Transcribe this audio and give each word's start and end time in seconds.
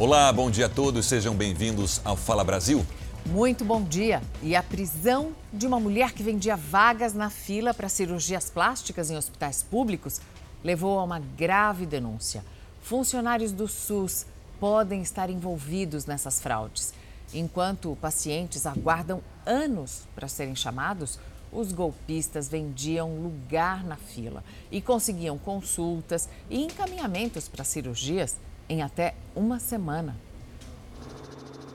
Olá, 0.00 0.32
bom 0.32 0.50
dia 0.50 0.64
a 0.64 0.68
todos, 0.70 1.04
sejam 1.04 1.34
bem-vindos 1.34 2.00
ao 2.06 2.16
Fala 2.16 2.42
Brasil. 2.42 2.86
Muito 3.26 3.66
bom 3.66 3.82
dia. 3.82 4.22
E 4.42 4.56
a 4.56 4.62
prisão 4.62 5.36
de 5.52 5.66
uma 5.66 5.78
mulher 5.78 6.12
que 6.12 6.22
vendia 6.22 6.56
vagas 6.56 7.12
na 7.12 7.28
fila 7.28 7.74
para 7.74 7.86
cirurgias 7.86 8.48
plásticas 8.48 9.10
em 9.10 9.16
hospitais 9.18 9.62
públicos 9.62 10.18
levou 10.64 10.98
a 10.98 11.04
uma 11.04 11.18
grave 11.18 11.84
denúncia. 11.84 12.42
Funcionários 12.80 13.52
do 13.52 13.68
SUS 13.68 14.24
podem 14.58 15.02
estar 15.02 15.28
envolvidos 15.28 16.06
nessas 16.06 16.40
fraudes. 16.40 16.94
Enquanto 17.34 17.94
pacientes 18.00 18.64
aguardam 18.64 19.20
anos 19.44 20.04
para 20.14 20.28
serem 20.28 20.56
chamados, 20.56 21.18
os 21.52 21.72
golpistas 21.72 22.48
vendiam 22.48 23.16
lugar 23.16 23.84
na 23.84 23.96
fila 23.96 24.42
e 24.70 24.80
conseguiam 24.80 25.36
consultas 25.36 26.26
e 26.48 26.64
encaminhamentos 26.64 27.48
para 27.48 27.64
cirurgias 27.64 28.38
em 28.70 28.82
até 28.82 29.14
uma 29.34 29.58
semana. 29.58 30.16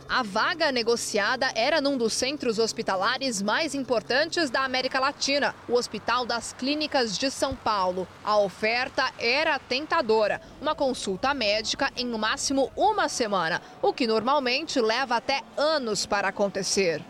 A 0.07 0.23
vaga 0.23 0.71
negociada 0.71 1.51
era 1.55 1.81
num 1.81 1.97
dos 1.97 2.13
centros 2.13 2.57
hospitalares 2.57 3.41
mais 3.41 3.75
importantes 3.75 4.49
da 4.49 4.61
América 4.61 4.99
Latina, 4.99 5.53
o 5.67 5.73
Hospital 5.73 6.25
das 6.25 6.53
Clínicas 6.53 7.17
de 7.17 7.29
São 7.29 7.55
Paulo. 7.55 8.07
A 8.23 8.37
oferta 8.37 9.11
era 9.19 9.59
tentadora: 9.59 10.39
uma 10.61 10.73
consulta 10.73 11.33
médica 11.33 11.91
em 11.97 12.05
no 12.05 12.17
máximo 12.17 12.71
uma 12.77 13.09
semana, 13.09 13.61
o 13.81 13.91
que 13.91 14.07
normalmente 14.07 14.79
leva 14.79 15.17
até 15.17 15.41
anos 15.57 16.05
para 16.05 16.29
acontecer. 16.29 17.01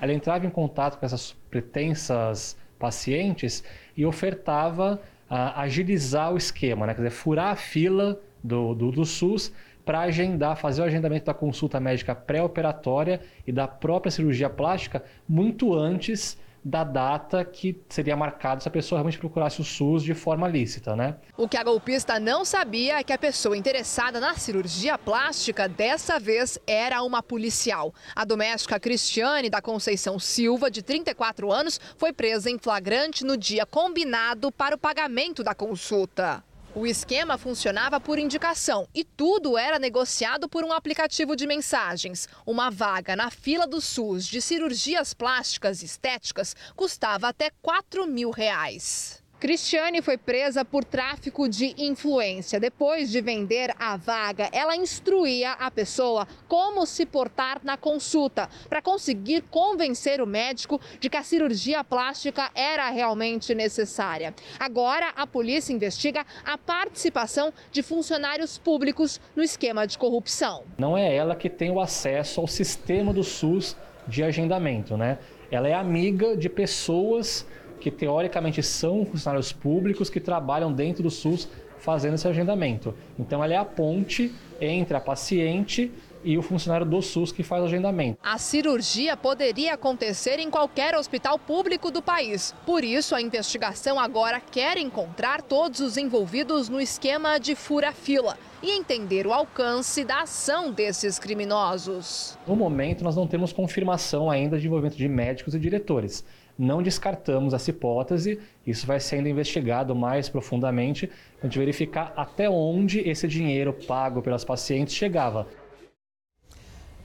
Ela 0.00 0.12
entrava 0.12 0.44
em 0.44 0.50
contato 0.50 0.98
com 0.98 1.06
essas 1.06 1.36
pretensas 1.50 2.56
pacientes 2.78 3.62
e 3.96 4.04
ofertava 4.04 5.00
uh, 5.30 5.34
agilizar 5.60 6.32
o 6.32 6.36
esquema, 6.36 6.86
né? 6.86 6.94
quer 6.94 7.02
dizer, 7.02 7.14
furar 7.14 7.52
a 7.52 7.56
fila 7.56 8.18
do, 8.44 8.74
do, 8.74 8.92
do 8.92 9.04
SUS 9.06 9.50
para 9.84 10.00
agendar, 10.00 10.56
fazer 10.56 10.82
o 10.82 10.84
agendamento 10.84 11.24
da 11.24 11.34
consulta 11.34 11.80
médica 11.80 12.14
pré-operatória 12.14 13.20
e 13.46 13.52
da 13.52 13.66
própria 13.66 14.10
cirurgia 14.10 14.50
plástica 14.50 15.02
muito 15.26 15.74
antes 15.74 16.38
da 16.64 16.82
data 16.82 17.44
que 17.44 17.78
seria 17.90 18.16
marcada 18.16 18.62
se 18.62 18.66
a 18.66 18.70
pessoa 18.70 18.98
realmente 18.98 19.18
procurasse 19.18 19.60
o 19.60 19.64
SUS 19.64 20.02
de 20.02 20.14
forma 20.14 20.48
lícita, 20.48 20.96
né? 20.96 21.16
O 21.36 21.46
que 21.46 21.58
a 21.58 21.62
golpista 21.62 22.18
não 22.18 22.42
sabia 22.42 22.98
é 22.98 23.04
que 23.04 23.12
a 23.12 23.18
pessoa 23.18 23.54
interessada 23.54 24.18
na 24.18 24.34
cirurgia 24.34 24.96
plástica 24.96 25.68
dessa 25.68 26.18
vez 26.18 26.58
era 26.66 27.02
uma 27.02 27.22
policial. 27.22 27.92
A 28.16 28.24
doméstica 28.24 28.80
Cristiane 28.80 29.50
da 29.50 29.60
Conceição 29.60 30.18
Silva, 30.18 30.70
de 30.70 30.82
34 30.82 31.52
anos, 31.52 31.78
foi 31.98 32.14
presa 32.14 32.50
em 32.50 32.58
flagrante 32.58 33.26
no 33.26 33.36
dia 33.36 33.66
combinado 33.66 34.50
para 34.50 34.74
o 34.74 34.78
pagamento 34.78 35.44
da 35.44 35.54
consulta. 35.54 36.42
O 36.76 36.88
esquema 36.88 37.38
funcionava 37.38 38.00
por 38.00 38.18
indicação 38.18 38.88
e 38.92 39.04
tudo 39.04 39.56
era 39.56 39.78
negociado 39.78 40.48
por 40.48 40.64
um 40.64 40.72
aplicativo 40.72 41.36
de 41.36 41.46
mensagens. 41.46 42.28
Uma 42.44 42.68
vaga 42.68 43.14
na 43.14 43.30
fila 43.30 43.64
do 43.64 43.80
SUS 43.80 44.26
de 44.26 44.42
cirurgias 44.42 45.14
plásticas 45.14 45.82
e 45.82 45.84
estéticas 45.84 46.56
custava 46.74 47.28
até 47.28 47.50
4 47.62 48.08
mil 48.08 48.32
reais. 48.32 49.23
Cristiane 49.44 50.00
foi 50.00 50.16
presa 50.16 50.64
por 50.64 50.84
tráfico 50.84 51.46
de 51.46 51.74
influência. 51.76 52.58
Depois 52.58 53.10
de 53.10 53.20
vender 53.20 53.74
a 53.78 53.94
vaga, 53.94 54.48
ela 54.50 54.74
instruía 54.74 55.52
a 55.52 55.70
pessoa 55.70 56.26
como 56.48 56.86
se 56.86 57.04
portar 57.04 57.60
na 57.62 57.76
consulta 57.76 58.48
para 58.70 58.80
conseguir 58.80 59.42
convencer 59.50 60.22
o 60.22 60.26
médico 60.26 60.80
de 60.98 61.10
que 61.10 61.18
a 61.18 61.22
cirurgia 61.22 61.84
plástica 61.84 62.50
era 62.54 62.88
realmente 62.88 63.54
necessária. 63.54 64.34
Agora, 64.58 65.12
a 65.14 65.26
polícia 65.26 65.74
investiga 65.74 66.24
a 66.42 66.56
participação 66.56 67.52
de 67.70 67.82
funcionários 67.82 68.56
públicos 68.56 69.20
no 69.36 69.42
esquema 69.42 69.86
de 69.86 69.98
corrupção. 69.98 70.64
Não 70.78 70.96
é 70.96 71.14
ela 71.14 71.36
que 71.36 71.50
tem 71.50 71.70
o 71.70 71.82
acesso 71.82 72.40
ao 72.40 72.46
sistema 72.46 73.12
do 73.12 73.22
SUS 73.22 73.76
de 74.08 74.22
agendamento, 74.22 74.96
né? 74.96 75.18
Ela 75.50 75.68
é 75.68 75.74
amiga 75.74 76.34
de 76.34 76.48
pessoas 76.48 77.46
que 77.84 77.90
teoricamente 77.90 78.62
são 78.62 79.04
funcionários 79.04 79.52
públicos 79.52 80.08
que 80.08 80.18
trabalham 80.18 80.72
dentro 80.72 81.02
do 81.02 81.10
SUS 81.10 81.46
fazendo 81.76 82.14
esse 82.14 82.26
agendamento. 82.26 82.94
Então 83.18 83.44
ela 83.44 83.52
é 83.52 83.58
a 83.58 83.64
ponte 83.64 84.34
entre 84.58 84.96
a 84.96 85.00
paciente 85.00 85.92
e 86.24 86.38
o 86.38 86.40
funcionário 86.40 86.86
do 86.86 87.02
SUS 87.02 87.30
que 87.30 87.42
faz 87.42 87.62
o 87.62 87.66
agendamento. 87.66 88.18
A 88.22 88.38
cirurgia 88.38 89.18
poderia 89.18 89.74
acontecer 89.74 90.38
em 90.38 90.48
qualquer 90.48 90.94
hospital 90.94 91.38
público 91.38 91.90
do 91.90 92.00
país. 92.00 92.54
Por 92.64 92.82
isso, 92.82 93.14
a 93.14 93.20
investigação 93.20 94.00
agora 94.00 94.40
quer 94.40 94.78
encontrar 94.78 95.42
todos 95.42 95.80
os 95.80 95.98
envolvidos 95.98 96.70
no 96.70 96.80
esquema 96.80 97.38
de 97.38 97.54
fura-fila 97.54 98.38
e 98.62 98.70
entender 98.70 99.26
o 99.26 99.32
alcance 99.34 100.06
da 100.06 100.22
ação 100.22 100.72
desses 100.72 101.18
criminosos. 101.18 102.38
No 102.46 102.56
momento, 102.56 103.04
nós 103.04 103.14
não 103.14 103.26
temos 103.26 103.52
confirmação 103.52 104.30
ainda 104.30 104.58
de 104.58 104.66
envolvimento 104.66 104.96
de 104.96 105.06
médicos 105.06 105.54
e 105.54 105.58
diretores 105.58 106.24
não 106.58 106.82
descartamos 106.82 107.52
essa 107.52 107.70
hipótese, 107.70 108.40
isso 108.66 108.86
vai 108.86 109.00
sendo 109.00 109.28
investigado 109.28 109.94
mais 109.94 110.28
profundamente 110.28 111.06
para 111.06 111.16
a 111.40 111.44
gente 111.46 111.58
verificar 111.58 112.12
até 112.16 112.48
onde 112.48 113.00
esse 113.00 113.26
dinheiro 113.26 113.72
pago 113.72 114.22
pelas 114.22 114.44
pacientes 114.44 114.94
chegava. 114.94 115.46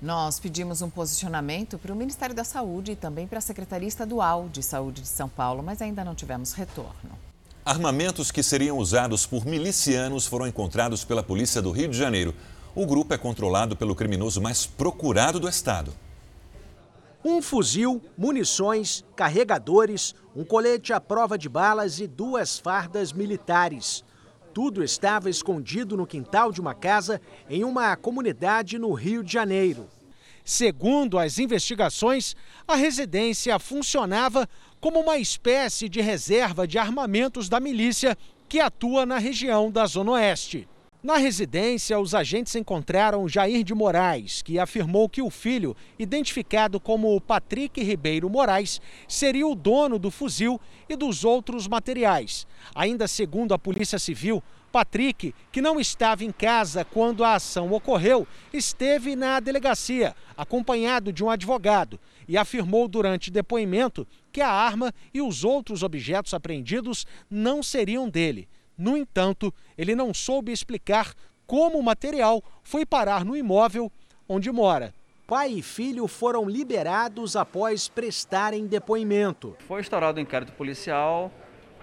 Nós 0.02 0.40
pedimos 0.40 0.82
um 0.82 0.90
posicionamento 0.90 1.78
para 1.78 1.92
o 1.92 1.96
Ministério 1.96 2.34
da 2.34 2.46
Saúde 2.46 2.94
e 2.94 2.96
também 2.96 3.28
para 3.28 3.40
a 3.40 3.42
Secretaria 3.42 3.88
Estadual 3.88 4.48
de 4.48 4.64
Saúde 4.64 5.02
de 5.02 5.08
São 5.08 5.28
Paulo, 5.28 5.62
mas 5.62 5.81
ainda 5.81 6.06
não 6.06 6.16
tivemos 6.16 6.54
retorno. 6.54 7.12
Armamentos 7.66 8.31
que 8.31 8.42
seriam 8.42 8.78
usados 8.78 9.26
por 9.26 9.46
milicianos 9.46 10.26
foram 10.26 10.48
encontrados 10.48 11.04
pela 11.04 11.22
Polícia 11.22 11.62
do 11.62 11.72
Rio 11.72 11.90
de 11.90 11.98
Janeiro. 11.98 12.34
O 12.74 12.86
grupo 12.86 13.14
é 13.14 13.18
controlado 13.18 13.76
pelo 13.76 13.94
criminoso 13.94 14.42
mais 14.42 14.66
procurado 14.66 15.38
do 15.40 15.50
estado. 15.50 15.94
Um 17.24 17.41
fuzil, 17.41 18.02
munições, 18.18 19.03
carregadores, 19.13 20.16
um 20.34 20.46
colete 20.46 20.94
à 20.94 21.02
prova 21.02 21.38
de 21.38 21.50
balas 21.50 22.00
e 22.00 22.07
duas 22.07 22.57
fardas 22.57 23.12
militares. 23.12 24.06
Tudo 24.53 24.81
estava 24.81 25.30
escondido 25.30 25.97
no 25.97 26.07
quintal 26.07 26.50
de 26.50 26.62
uma 26.62 26.74
casa 26.74 27.22
em 27.50 27.66
uma 27.66 27.94
comunidade 27.97 28.80
no 28.80 28.94
Rio 28.94 29.22
de 29.22 29.34
Janeiro. 29.34 29.90
Segundo 30.46 31.19
as 31.19 31.38
investigações, 31.40 32.38
a 32.66 32.75
residência 32.75 33.59
funcionava 33.59 34.47
como 34.80 35.01
uma 35.01 35.18
espécie 35.18 35.90
de 35.90 36.00
reserva 36.00 36.66
de 36.66 36.78
armamentos 36.78 37.50
da 37.50 37.59
milícia 37.59 38.18
que 38.47 38.62
atua 38.62 39.06
na 39.06 39.18
região 39.18 39.69
da 39.69 39.86
Zona 39.86 40.12
Oeste. 40.12 40.68
Na 41.02 41.16
residência, 41.16 41.98
os 41.98 42.14
agentes 42.14 42.54
encontraram 42.58 43.26
Jair 43.26 43.64
de 43.64 43.74
Moraes, 43.74 44.42
que 44.42 44.60
afirmou 44.60 45.08
que 45.08 45.22
o 45.22 45.30
filho, 45.30 45.74
identificado 45.98 46.78
como 46.78 47.22
Patrick 47.22 47.82
Ribeiro 47.82 48.30
Moraes, 48.30 48.82
seria 49.08 49.48
o 49.48 49.56
dono 49.56 49.98
do 49.98 50.12
fuzil 50.12 50.60
e 50.90 50.98
dos 50.98 51.24
outros 51.24 51.70
materiais. 51.70 52.46
Ainda 52.76 53.08
segundo 53.08 53.54
a 53.54 53.58
Polícia 53.58 53.98
Civil, 53.98 54.44
Patrick, 54.74 55.34
que 55.54 55.62
não 55.62 55.80
estava 55.80 56.26
em 56.26 56.34
casa 56.34 56.84
quando 56.84 57.24
a 57.24 57.36
ação 57.36 57.72
ocorreu, 57.72 58.28
esteve 58.52 59.16
na 59.16 59.40
delegacia, 59.40 60.14
acompanhado 60.36 61.14
de 61.14 61.24
um 61.24 61.30
advogado, 61.30 61.98
e 62.28 62.38
afirmou 62.38 62.90
durante 62.90 63.31
depoimento 63.31 64.06
que 64.34 64.42
a 64.42 64.52
arma 64.52 64.94
e 65.14 65.22
os 65.22 65.46
outros 65.46 65.81
objetos 65.81 66.34
apreendidos 66.34 67.08
não 67.31 67.64
seriam 67.64 68.10
dele. 68.10 68.50
No 68.79 68.95
entanto, 68.95 69.53
ele 69.78 69.94
não 69.94 70.13
soube 70.13 70.53
explicar 70.53 71.13
como 71.45 71.78
o 71.78 71.84
material 71.84 72.41
foi 72.63 72.85
parar 72.85 73.25
no 73.25 73.35
imóvel 73.35 73.91
onde 74.28 74.50
mora. 74.50 74.94
Pai 75.28 75.51
e 75.51 75.62
filho 75.62 76.07
foram 76.07 76.47
liberados 76.47 77.35
após 77.35 77.89
prestarem 77.89 78.66
depoimento. 78.66 79.57
Foi 79.68 79.81
instaurado 79.81 80.18
um 80.18 80.23
inquérito 80.23 80.53
policial 80.53 81.29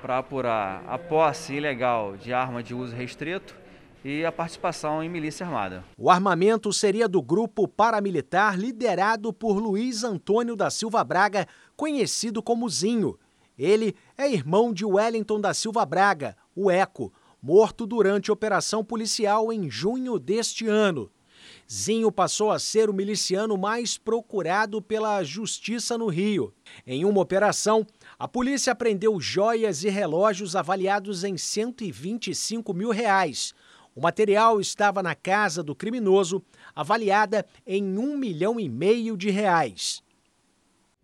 para 0.01 0.17
apurar 0.19 0.83
a 0.89 0.97
posse 0.99 1.53
ilegal 1.53 2.17
de 2.17 2.33
arma 2.33 2.63
de 2.63 2.75
uso 2.75 2.97
restrito 2.97 3.55
e 4.03 4.25
a 4.25 4.33
participação 4.33 5.03
em 5.03 5.09
milícia 5.11 5.45
armada. 5.45 5.85
O 5.99 6.11
armamento 6.11 6.73
seria 6.73 7.07
do 7.07 7.21
grupo 7.21 7.69
paramilitar 7.69 8.59
liderado 8.59 9.35
por 9.35 9.59
Luiz 9.59 10.03
Antônio 10.03 10.57
da 10.57 10.71
Silva 10.71 11.05
Braga, 11.05 11.47
conhecido 11.77 12.43
como 12.43 12.69
Zinho. 12.71 13.19
Ele 13.59 13.95
é 14.19 14.31
irmão 14.31 14.73
de 14.73 14.85
Wellington 14.85 15.41
da 15.41 15.53
Silva 15.53 15.85
Braga, 15.85 16.37
o 16.55 16.71
Eco, 16.71 17.13
morto 17.43 17.87
durante 17.87 18.33
operação 18.33 18.83
policial 18.83 19.53
em 19.53 19.71
junho 19.71 20.19
deste 20.19 20.67
ano. 20.67 21.11
Zinho 21.71 22.11
passou 22.11 22.51
a 22.51 22.59
ser 22.59 22.89
o 22.89 22.95
miliciano 22.95 23.57
mais 23.57 23.99
procurado 23.99 24.81
pela 24.81 25.23
Justiça 25.23 25.99
no 25.99 26.07
Rio. 26.07 26.53
Em 26.87 27.05
uma 27.05 27.21
operação, 27.21 27.87
a 28.19 28.27
polícia 28.27 28.73
apreendeu 28.73 29.21
joias 29.21 29.85
e 29.85 29.89
relógios 29.89 30.57
avaliados 30.57 31.25
em 31.25 31.37
125 31.37 32.73
mil 32.73 32.91
reais. 32.91 33.53
O 33.95 34.01
material 34.01 34.61
estava 34.61 35.03
na 35.03 35.15
casa 35.15 35.63
do 35.63 35.75
criminoso, 35.75 36.43
avaliada 36.75 37.47
em 37.67 37.99
um 37.99 38.17
milhão 38.17 38.59
e 38.59 38.69
meio 38.69 39.17
de 39.17 39.31
reais. 39.31 40.03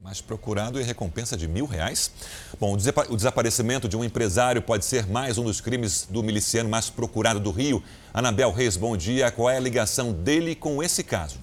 Mais 0.02 0.20
procurado 0.20 0.80
e 0.80 0.82
recompensa 0.82 1.36
de 1.36 1.46
mil 1.46 1.64
reais? 1.64 2.10
Bom, 2.58 2.74
o 2.74 3.16
desaparecimento 3.16 3.88
de 3.88 3.96
um 3.96 4.02
empresário 4.02 4.60
pode 4.60 4.84
ser 4.84 5.06
mais 5.06 5.38
um 5.38 5.44
dos 5.44 5.60
crimes 5.60 6.08
do 6.10 6.24
miliciano 6.24 6.68
mais 6.68 6.90
procurado 6.90 7.38
do 7.38 7.52
Rio. 7.52 7.80
Anabel 8.12 8.50
Reis, 8.50 8.76
bom 8.76 8.96
dia. 8.96 9.30
Qual 9.30 9.48
é 9.48 9.58
a 9.58 9.60
ligação 9.60 10.12
dele 10.12 10.56
com 10.56 10.82
esse 10.82 11.04
caso? 11.04 11.38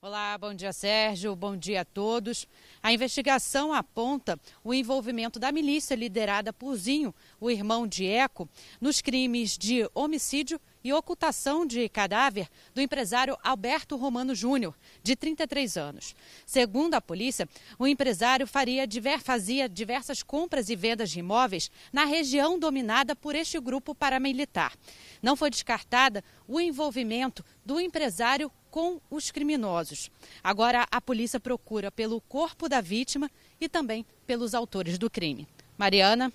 Olá, 0.00 0.38
bom 0.38 0.54
dia 0.54 0.72
Sérgio, 0.72 1.36
bom 1.36 1.54
dia 1.54 1.82
a 1.82 1.84
todos. 1.84 2.46
A 2.82 2.90
investigação 2.90 3.74
aponta 3.74 4.40
o 4.62 4.72
envolvimento 4.72 5.38
da 5.38 5.52
milícia 5.52 5.94
liderada 5.94 6.50
por 6.50 6.76
Zinho, 6.76 7.14
o 7.38 7.50
irmão 7.50 7.86
de 7.86 8.06
Eco, 8.06 8.48
nos 8.80 9.02
crimes 9.02 9.56
de 9.58 9.86
homicídio 9.94 10.58
e 10.84 10.92
ocultação 10.92 11.64
de 11.64 11.88
cadáver 11.88 12.46
do 12.74 12.80
empresário 12.82 13.38
Alberto 13.42 13.96
Romano 13.96 14.34
Júnior, 14.34 14.76
de 15.02 15.16
33 15.16 15.78
anos. 15.78 16.14
Segundo 16.44 16.92
a 16.92 17.00
polícia, 17.00 17.48
o 17.78 17.86
empresário 17.86 18.46
faria, 18.46 18.86
fazia 19.18 19.66
diversas 19.66 20.22
compras 20.22 20.68
e 20.68 20.76
vendas 20.76 21.10
de 21.10 21.20
imóveis 21.20 21.70
na 21.90 22.04
região 22.04 22.58
dominada 22.58 23.16
por 23.16 23.34
este 23.34 23.58
grupo 23.58 23.94
paramilitar. 23.94 24.76
Não 25.22 25.34
foi 25.34 25.48
descartada 25.48 26.22
o 26.46 26.60
envolvimento 26.60 27.42
do 27.64 27.80
empresário 27.80 28.52
com 28.70 29.00
os 29.10 29.30
criminosos. 29.30 30.10
Agora, 30.42 30.86
a 30.90 31.00
polícia 31.00 31.40
procura 31.40 31.90
pelo 31.90 32.20
corpo 32.20 32.68
da 32.68 32.82
vítima 32.82 33.30
e 33.58 33.68
também 33.68 34.04
pelos 34.26 34.54
autores 34.54 34.98
do 34.98 35.08
crime. 35.08 35.48
Mariana. 35.78 36.30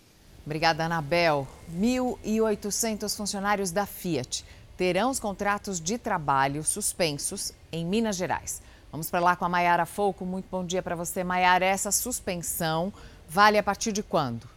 Obrigada, 0.50 0.84
Anabel. 0.84 1.48
1.800 1.72 3.16
funcionários 3.16 3.70
da 3.70 3.86
Fiat 3.86 4.44
terão 4.76 5.12
os 5.12 5.20
contratos 5.20 5.80
de 5.80 6.00
trabalho 6.00 6.64
suspensos 6.64 7.54
em 7.72 7.86
Minas 7.86 8.16
Gerais. 8.16 8.60
Vamos 8.92 9.12
para 9.12 9.20
lá 9.20 9.36
com 9.36 9.46
a 9.46 9.50
Maiara 9.50 9.86
Fouco. 9.86 10.26
Muito 10.26 10.48
bom 10.50 10.66
dia 10.66 10.82
para 10.82 10.96
você, 10.96 11.24
Maiara. 11.24 11.64
Essa 11.64 11.92
suspensão 11.92 12.92
vale 13.28 13.60
a 13.60 13.64
partir 13.64 13.92
de 13.92 14.02
quando? 14.02 14.50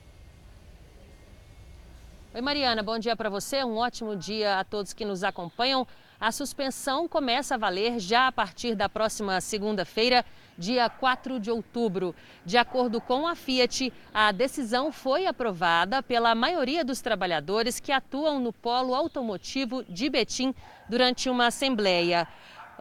Oi, 2.32 2.40
Mariana. 2.40 2.82
Bom 2.82 2.98
dia 2.98 3.14
para 3.14 3.28
você. 3.28 3.62
Um 3.62 3.76
ótimo 3.76 4.16
dia 4.16 4.60
a 4.60 4.64
todos 4.64 4.94
que 4.94 5.04
nos 5.04 5.22
acompanham. 5.22 5.86
A 6.22 6.30
suspensão 6.30 7.08
começa 7.08 7.56
a 7.56 7.58
valer 7.58 7.98
já 7.98 8.28
a 8.28 8.32
partir 8.32 8.76
da 8.76 8.88
próxima 8.88 9.40
segunda-feira, 9.40 10.24
dia 10.56 10.88
4 10.88 11.40
de 11.40 11.50
outubro. 11.50 12.14
De 12.46 12.56
acordo 12.56 13.00
com 13.00 13.26
a 13.26 13.34
Fiat, 13.34 13.92
a 14.14 14.30
decisão 14.30 14.92
foi 14.92 15.26
aprovada 15.26 16.00
pela 16.00 16.32
maioria 16.32 16.84
dos 16.84 17.00
trabalhadores 17.00 17.80
que 17.80 17.90
atuam 17.90 18.38
no 18.38 18.52
polo 18.52 18.94
automotivo 18.94 19.82
de 19.82 20.08
Betim 20.08 20.54
durante 20.88 21.28
uma 21.28 21.48
assembleia. 21.48 22.28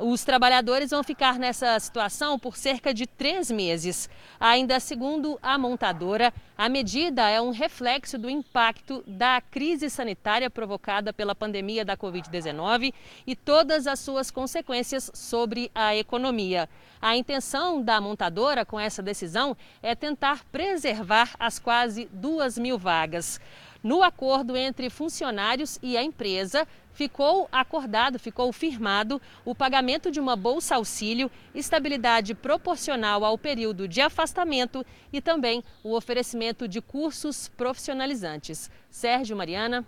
Os 0.03 0.24
trabalhadores 0.24 0.89
vão 0.89 1.03
ficar 1.03 1.38
nessa 1.38 1.80
situação 1.80 2.39
por 2.39 2.57
cerca 2.57 2.92
de 2.92 3.06
três 3.06 3.51
meses. 3.51 4.09
Ainda 4.39 4.80
segundo 4.80 5.38
a 5.44 5.59
montadora, 5.59 6.33
a 6.57 6.68
medida 6.68 7.30
é 7.30 7.39
um 7.39 7.51
reflexo 7.51 8.18
do 8.18 8.27
impacto 8.27 9.03
da 9.06 9.39
crise 9.39 9.92
sanitária 9.92 10.50
provocada 10.50 11.13
pela 11.13 11.36
pandemia 11.36 11.86
da 11.86 11.95
Covid-19 11.95 12.92
e 13.27 13.36
todas 13.36 13.86
as 13.86 14.00
suas 14.00 14.31
consequências 14.31 15.12
sobre 15.13 15.69
a 15.75 15.95
economia. 15.95 16.68
A 17.00 17.15
intenção 17.15 17.80
da 17.80 18.01
montadora 18.01 18.65
com 18.65 18.80
essa 18.80 19.03
decisão 19.03 19.56
é 19.83 19.94
tentar 19.94 20.44
preservar 20.45 21.36
as 21.38 21.59
quase 21.59 22.09
duas 22.12 22.57
mil 22.57 22.77
vagas. 22.77 23.39
No 23.83 24.03
acordo 24.03 24.56
entre 24.56 24.92
funcionários 24.92 25.80
e 25.81 25.98
a 25.98 26.03
empresa, 26.03 26.68
ficou 26.94 27.48
acordado, 27.52 28.20
ficou 28.20 28.52
firmado 28.52 29.22
o 29.46 29.56
pagamento 29.56 30.12
de 30.12 30.20
uma 30.20 30.36
bolsa 30.36 30.76
auxílio, 30.76 31.30
estabilidade 31.54 32.34
proporcional 32.34 33.24
ao 33.24 33.38
período 33.38 33.88
de 33.88 34.02
afastamento 34.02 34.86
e 35.12 35.22
também 35.22 35.64
o 35.84 35.96
oferecimento 35.96 36.68
de 36.68 36.82
cursos 36.82 37.50
profissionalizantes. 37.58 38.70
Sérgio 38.90 39.36
Mariana. 39.36 39.86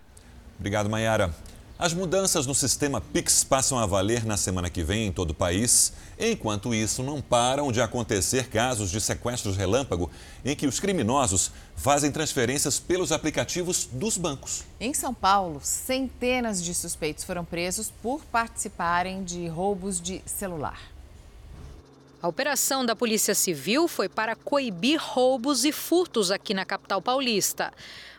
Obrigado, 0.57 0.89
Mayara. 0.89 1.33
As 1.77 1.93
mudanças 1.93 2.45
no 2.45 2.53
sistema 2.53 3.01
Pix 3.01 3.43
passam 3.43 3.77
a 3.79 3.85
valer 3.85 4.25
na 4.25 4.37
semana 4.37 4.69
que 4.69 4.83
vem 4.83 5.07
em 5.07 5.11
todo 5.11 5.31
o 5.31 5.33
país. 5.33 5.91
Enquanto 6.19 6.73
isso, 6.73 7.01
não 7.03 7.21
param 7.21 7.71
de 7.71 7.81
acontecer 7.81 8.47
casos 8.47 8.91
de 8.91 9.01
sequestros 9.01 9.57
relâmpago 9.57 10.09
em 10.45 10.55
que 10.55 10.67
os 10.67 10.79
criminosos 10.79 11.51
fazem 11.75 12.11
transferências 12.11 12.79
pelos 12.79 13.11
aplicativos 13.11 13.87
dos 13.91 14.17
bancos. 14.17 14.63
Em 14.79 14.93
São 14.93 15.13
Paulo, 15.13 15.59
centenas 15.61 16.63
de 16.63 16.73
suspeitos 16.73 17.23
foram 17.23 17.43
presos 17.43 17.91
por 18.01 18.23
participarem 18.25 19.23
de 19.23 19.47
roubos 19.47 19.99
de 19.99 20.21
celular. 20.25 20.79
A 22.23 22.27
operação 22.29 22.85
da 22.85 22.95
Polícia 22.95 23.35
Civil 23.35 23.85
foi 23.85 24.07
para 24.07 24.33
coibir 24.33 24.97
roubos 24.97 25.65
e 25.65 25.73
furtos 25.73 26.31
aqui 26.31 26.53
na 26.53 26.63
capital 26.63 27.01
paulista. 27.01 27.73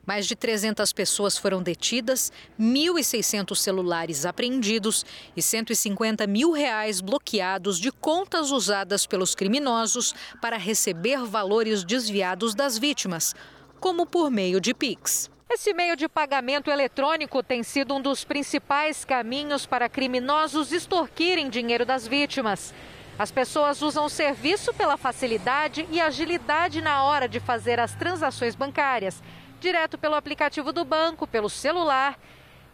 Mais 0.04 0.26
de 0.26 0.36
300 0.36 0.92
pessoas 0.92 1.38
foram 1.38 1.62
detidas, 1.62 2.30
1.600 2.60 3.56
celulares 3.56 4.26
apreendidos 4.26 5.06
e 5.34 5.40
150 5.40 6.26
mil 6.26 6.52
reais 6.52 7.00
bloqueados 7.00 7.78
de 7.78 7.90
contas 7.90 8.50
usadas 8.50 9.06
pelos 9.06 9.34
criminosos 9.34 10.14
para 10.38 10.58
receber 10.58 11.24
valores 11.24 11.82
desviados 11.82 12.54
das 12.54 12.76
vítimas, 12.76 13.34
como 13.80 14.04
por 14.04 14.30
meio 14.30 14.60
de 14.60 14.74
Pix. 14.74 15.30
Esse 15.48 15.72
meio 15.72 15.96
de 15.96 16.10
pagamento 16.10 16.70
eletrônico 16.70 17.42
tem 17.42 17.62
sido 17.62 17.94
um 17.94 18.02
dos 18.02 18.22
principais 18.22 19.02
caminhos 19.02 19.64
para 19.64 19.88
criminosos 19.88 20.72
extorquirem 20.72 21.48
dinheiro 21.48 21.86
das 21.86 22.06
vítimas. 22.06 22.74
As 23.16 23.30
pessoas 23.30 23.80
usam 23.80 24.06
o 24.06 24.10
serviço 24.10 24.74
pela 24.74 24.96
facilidade 24.96 25.86
e 25.92 26.00
agilidade 26.00 26.80
na 26.80 27.04
hora 27.04 27.28
de 27.28 27.38
fazer 27.38 27.78
as 27.78 27.94
transações 27.94 28.56
bancárias 28.56 29.22
direto 29.60 29.96
pelo 29.96 30.16
aplicativo 30.16 30.72
do 30.72 30.84
banco, 30.84 31.26
pelo 31.26 31.48
celular. 31.48 32.18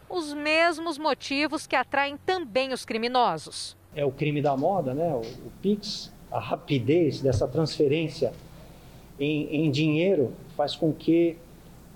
Os 0.09 0.33
mesmos 0.33 0.97
motivos 0.97 1.67
que 1.67 1.75
atraem 1.75 2.17
também 2.17 2.73
os 2.73 2.83
criminosos. 2.83 3.77
É 3.95 4.03
o 4.03 4.11
crime 4.11 4.41
da 4.41 4.57
moda, 4.57 4.93
né? 4.93 5.13
O, 5.13 5.19
o 5.19 5.51
Pix, 5.61 6.11
a 6.31 6.39
rapidez 6.39 7.21
dessa 7.21 7.47
transferência 7.47 8.33
em, 9.19 9.67
em 9.67 9.71
dinheiro 9.71 10.33
faz 10.57 10.75
com 10.75 10.91
que, 10.91 11.37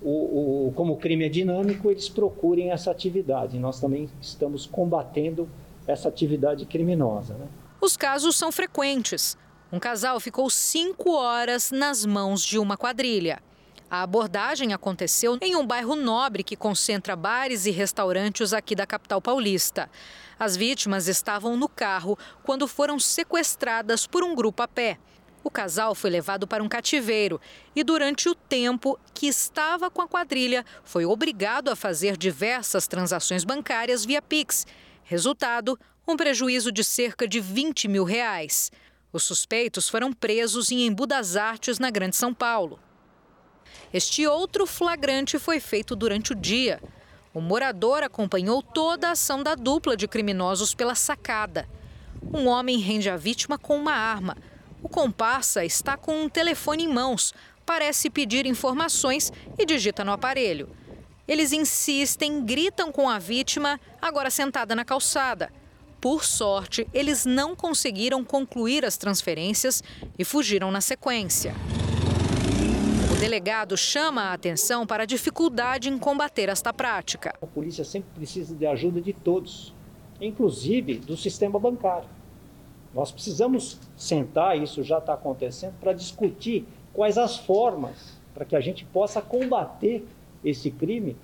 o, 0.00 0.68
o, 0.68 0.72
como 0.74 0.92
o 0.92 0.96
crime 0.96 1.26
é 1.26 1.28
dinâmico, 1.28 1.90
eles 1.90 2.08
procurem 2.08 2.70
essa 2.70 2.90
atividade. 2.90 3.58
Nós 3.58 3.80
também 3.80 4.08
estamos 4.20 4.66
combatendo 4.66 5.48
essa 5.86 6.08
atividade 6.08 6.64
criminosa. 6.64 7.34
Né? 7.34 7.46
Os 7.80 7.96
casos 7.96 8.36
são 8.36 8.50
frequentes. 8.50 9.36
Um 9.70 9.78
casal 9.78 10.18
ficou 10.18 10.48
cinco 10.48 11.12
horas 11.12 11.70
nas 11.70 12.06
mãos 12.06 12.42
de 12.42 12.58
uma 12.58 12.76
quadrilha. 12.76 13.42
A 13.88 14.02
abordagem 14.02 14.72
aconteceu 14.72 15.38
em 15.40 15.54
um 15.54 15.66
bairro 15.66 15.94
nobre 15.94 16.42
que 16.42 16.56
concentra 16.56 17.14
bares 17.14 17.66
e 17.66 17.70
restaurantes 17.70 18.52
aqui 18.52 18.74
da 18.74 18.86
capital 18.86 19.20
paulista. 19.20 19.88
As 20.38 20.56
vítimas 20.56 21.06
estavam 21.06 21.56
no 21.56 21.68
carro 21.68 22.18
quando 22.42 22.66
foram 22.66 22.98
sequestradas 22.98 24.06
por 24.06 24.24
um 24.24 24.34
grupo 24.34 24.62
a 24.62 24.68
pé. 24.68 24.98
O 25.44 25.50
casal 25.50 25.94
foi 25.94 26.10
levado 26.10 26.46
para 26.46 26.64
um 26.64 26.68
cativeiro 26.68 27.40
e, 27.76 27.84
durante 27.84 28.28
o 28.28 28.34
tempo 28.34 28.98
que 29.14 29.28
estava 29.28 29.88
com 29.88 30.02
a 30.02 30.08
quadrilha, 30.08 30.64
foi 30.82 31.06
obrigado 31.06 31.68
a 31.70 31.76
fazer 31.76 32.16
diversas 32.16 32.88
transações 32.88 33.44
bancárias 33.44 34.04
via 34.04 34.20
Pix. 34.20 34.66
Resultado: 35.04 35.78
um 36.06 36.16
prejuízo 36.16 36.70
de 36.70 36.84
cerca 36.84 37.26
de 37.26 37.40
20 37.40 37.88
mil 37.88 38.04
reais. 38.04 38.70
Os 39.12 39.24
suspeitos 39.24 39.88
foram 39.88 40.12
presos 40.12 40.70
em 40.70 40.86
Embu 40.86 41.06
das 41.06 41.36
Artes, 41.36 41.78
na 41.78 41.90
Grande 41.90 42.14
São 42.14 42.32
Paulo. 42.32 42.78
Este 43.92 44.26
outro 44.26 44.66
flagrante 44.66 45.38
foi 45.38 45.58
feito 45.58 45.96
durante 45.96 46.32
o 46.32 46.34
dia. 46.34 46.80
O 47.34 47.40
morador 47.40 48.02
acompanhou 48.02 48.62
toda 48.62 49.08
a 49.08 49.12
ação 49.12 49.42
da 49.42 49.54
dupla 49.54 49.96
de 49.96 50.06
criminosos 50.06 50.74
pela 50.74 50.94
sacada. 50.94 51.68
Um 52.32 52.46
homem 52.46 52.78
rende 52.78 53.10
a 53.10 53.16
vítima 53.16 53.58
com 53.58 53.76
uma 53.76 53.92
arma. 53.92 54.36
O 54.82 54.88
comparsa 54.88 55.64
está 55.64 55.96
com 55.96 56.22
um 56.22 56.28
telefone 56.28 56.84
em 56.84 56.88
mãos, 56.88 57.34
parece 57.64 58.08
pedir 58.08 58.46
informações 58.46 59.32
e 59.58 59.66
digita 59.66 60.04
no 60.04 60.12
aparelho. 60.12 60.68
Eles 61.26 61.52
insistem, 61.52 62.44
gritam 62.44 62.92
com 62.92 63.08
a 63.08 63.18
vítima, 63.18 63.80
agora 64.00 64.30
sentada 64.30 64.76
na 64.76 64.84
calçada. 64.84 65.50
Por 66.00 66.24
sorte, 66.24 66.86
eles 66.92 67.24
não 67.24 67.56
conseguiram 67.56 68.24
concluir 68.24 68.84
as 68.84 68.96
transferências 68.96 69.82
e 70.18 70.24
fugiram 70.24 70.70
na 70.70 70.80
sequência. 70.80 71.54
O 73.10 73.18
delegado 73.18 73.76
chama 73.76 74.24
a 74.24 74.32
atenção 74.34 74.86
para 74.86 75.04
a 75.04 75.06
dificuldade 75.06 75.88
em 75.88 75.98
combater 75.98 76.48
esta 76.48 76.72
prática. 76.72 77.34
A 77.40 77.46
polícia 77.46 77.84
sempre 77.84 78.10
precisa 78.14 78.54
de 78.54 78.66
ajuda 78.66 79.00
de 79.00 79.12
todos, 79.12 79.72
inclusive 80.20 80.98
do 80.98 81.16
sistema 81.16 81.58
bancário. 81.58 82.08
Nós 82.94 83.10
precisamos 83.10 83.78
sentar, 83.96 84.58
isso 84.58 84.82
já 84.82 84.98
está 84.98 85.14
acontecendo, 85.14 85.74
para 85.80 85.92
discutir 85.92 86.66
quais 86.92 87.16
as 87.16 87.36
formas 87.36 88.16
para 88.34 88.44
que 88.44 88.54
a 88.54 88.60
gente 88.60 88.84
possa 88.84 89.22
combater 89.22 90.06
esse 90.44 90.70
crime 90.70 91.16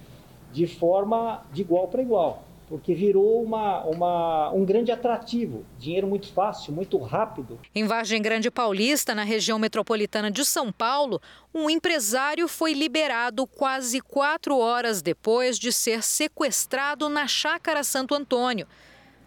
de 0.51 0.67
forma 0.67 1.45
de 1.53 1.61
igual 1.61 1.89
para 1.89 2.01
igual. 2.01 2.43
Porque 2.69 2.95
virou 2.95 3.43
uma, 3.43 3.83
uma, 3.85 4.51
um 4.53 4.65
grande 4.65 4.91
atrativo, 4.91 5.65
dinheiro 5.79 6.07
muito 6.07 6.33
fácil, 6.33 6.73
muito 6.73 6.99
rápido. 6.99 7.59
Em 7.75 7.85
Vargem 7.85 8.23
Grande 8.23 8.51
Paulista, 8.51 9.15
na 9.15 9.25
região 9.25 9.59
metropolitana 9.59 10.31
de 10.31 10.45
São 10.45 10.73
Paulo, 10.73 11.21
um 11.55 11.69
empresário 11.69 12.49
foi 12.49 12.73
liberado 12.73 13.47
quase 13.47 14.01
quatro 14.01 14.57
horas 14.59 15.03
depois 15.03 15.59
de 15.59 15.73
ser 15.73 16.03
sequestrado 16.03 17.09
na 17.09 17.27
chácara 17.27 17.85
Santo 17.85 18.15
Antônio. 18.15 18.67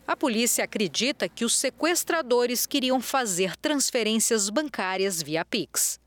A 0.07 0.15
polícia 0.15 0.63
acredita 0.63 1.27
que 1.27 1.43
os 1.43 1.55
sequestradores 1.55 2.65
queriam 2.65 3.01
fazer 3.01 3.55
transferências 3.57 4.49
bancárias 4.49 5.21
via 5.21 5.43
Pix. 5.43 5.99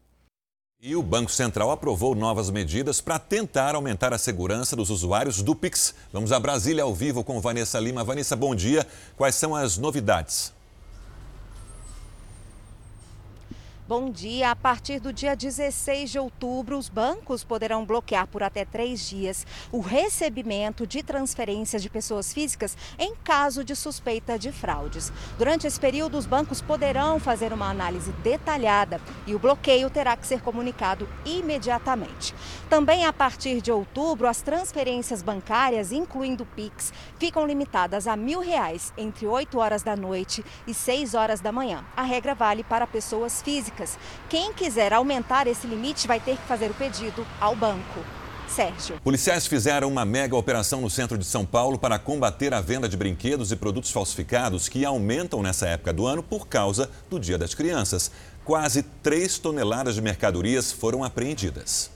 E 0.80 0.94
o 0.94 1.02
Banco 1.02 1.32
Central 1.32 1.72
aprovou 1.72 2.14
novas 2.14 2.50
medidas 2.50 3.00
para 3.00 3.18
tentar 3.18 3.74
aumentar 3.74 4.14
a 4.14 4.18
segurança 4.18 4.76
dos 4.76 4.90
usuários 4.90 5.42
do 5.42 5.52
Pix. 5.52 5.92
Vamos 6.12 6.30
a 6.30 6.38
Brasília 6.38 6.84
ao 6.84 6.94
vivo 6.94 7.24
com 7.24 7.40
Vanessa 7.40 7.80
Lima. 7.80 8.04
Vanessa, 8.04 8.36
bom 8.36 8.54
dia. 8.54 8.86
Quais 9.16 9.34
são 9.34 9.56
as 9.56 9.76
novidades? 9.76 10.52
Bom 13.88 14.10
dia. 14.10 14.50
A 14.50 14.54
partir 14.54 15.00
do 15.00 15.14
dia 15.14 15.34
16 15.34 16.10
de 16.10 16.18
outubro, 16.18 16.76
os 16.76 16.90
bancos 16.90 17.42
poderão 17.42 17.86
bloquear 17.86 18.26
por 18.26 18.42
até 18.42 18.62
três 18.62 19.08
dias 19.08 19.46
o 19.72 19.80
recebimento 19.80 20.86
de 20.86 21.02
transferências 21.02 21.82
de 21.82 21.88
pessoas 21.88 22.30
físicas 22.30 22.76
em 22.98 23.14
caso 23.24 23.64
de 23.64 23.74
suspeita 23.74 24.38
de 24.38 24.52
fraudes. 24.52 25.10
Durante 25.38 25.66
esse 25.66 25.80
período, 25.80 26.18
os 26.18 26.26
bancos 26.26 26.60
poderão 26.60 27.18
fazer 27.18 27.50
uma 27.50 27.70
análise 27.70 28.12
detalhada 28.22 29.00
e 29.26 29.34
o 29.34 29.38
bloqueio 29.38 29.88
terá 29.88 30.18
que 30.18 30.26
ser 30.26 30.42
comunicado 30.42 31.08
imediatamente. 31.24 32.34
Também 32.68 33.06
a 33.06 33.12
partir 33.12 33.62
de 33.62 33.72
outubro, 33.72 34.28
as 34.28 34.42
transferências 34.42 35.22
bancárias, 35.22 35.92
incluindo 35.92 36.44
Pix, 36.44 36.92
ficam 37.18 37.46
limitadas 37.46 38.06
a 38.06 38.14
mil 38.14 38.40
reais 38.40 38.92
entre 38.98 39.26
8 39.26 39.58
horas 39.58 39.82
da 39.82 39.96
noite 39.96 40.44
e 40.66 40.74
6 40.74 41.14
horas 41.14 41.40
da 41.40 41.50
manhã. 41.50 41.82
A 41.96 42.02
regra 42.02 42.34
vale 42.34 42.62
para 42.62 42.86
pessoas 42.86 43.40
físicas. 43.40 43.77
Quem 44.28 44.52
quiser 44.52 44.92
aumentar 44.92 45.46
esse 45.46 45.66
limite 45.66 46.06
vai 46.06 46.20
ter 46.20 46.36
que 46.36 46.46
fazer 46.46 46.70
o 46.70 46.74
pedido 46.74 47.26
ao 47.40 47.54
banco. 47.54 48.00
Sérgio. 48.48 48.98
Policiais 49.04 49.46
fizeram 49.46 49.88
uma 49.88 50.04
mega 50.04 50.34
operação 50.34 50.80
no 50.80 50.90
centro 50.90 51.18
de 51.18 51.24
São 51.24 51.44
Paulo 51.44 51.78
para 51.78 51.98
combater 51.98 52.54
a 52.54 52.60
venda 52.60 52.88
de 52.88 52.96
brinquedos 52.96 53.52
e 53.52 53.56
produtos 53.56 53.90
falsificados 53.90 54.68
que 54.68 54.84
aumentam 54.84 55.42
nessa 55.42 55.68
época 55.68 55.92
do 55.92 56.06
ano 56.06 56.22
por 56.22 56.48
causa 56.48 56.90
do 57.10 57.20
Dia 57.20 57.38
das 57.38 57.54
Crianças. 57.54 58.10
Quase 58.44 58.82
3 58.82 59.38
toneladas 59.38 59.94
de 59.94 60.02
mercadorias 60.02 60.72
foram 60.72 61.04
apreendidas. 61.04 61.90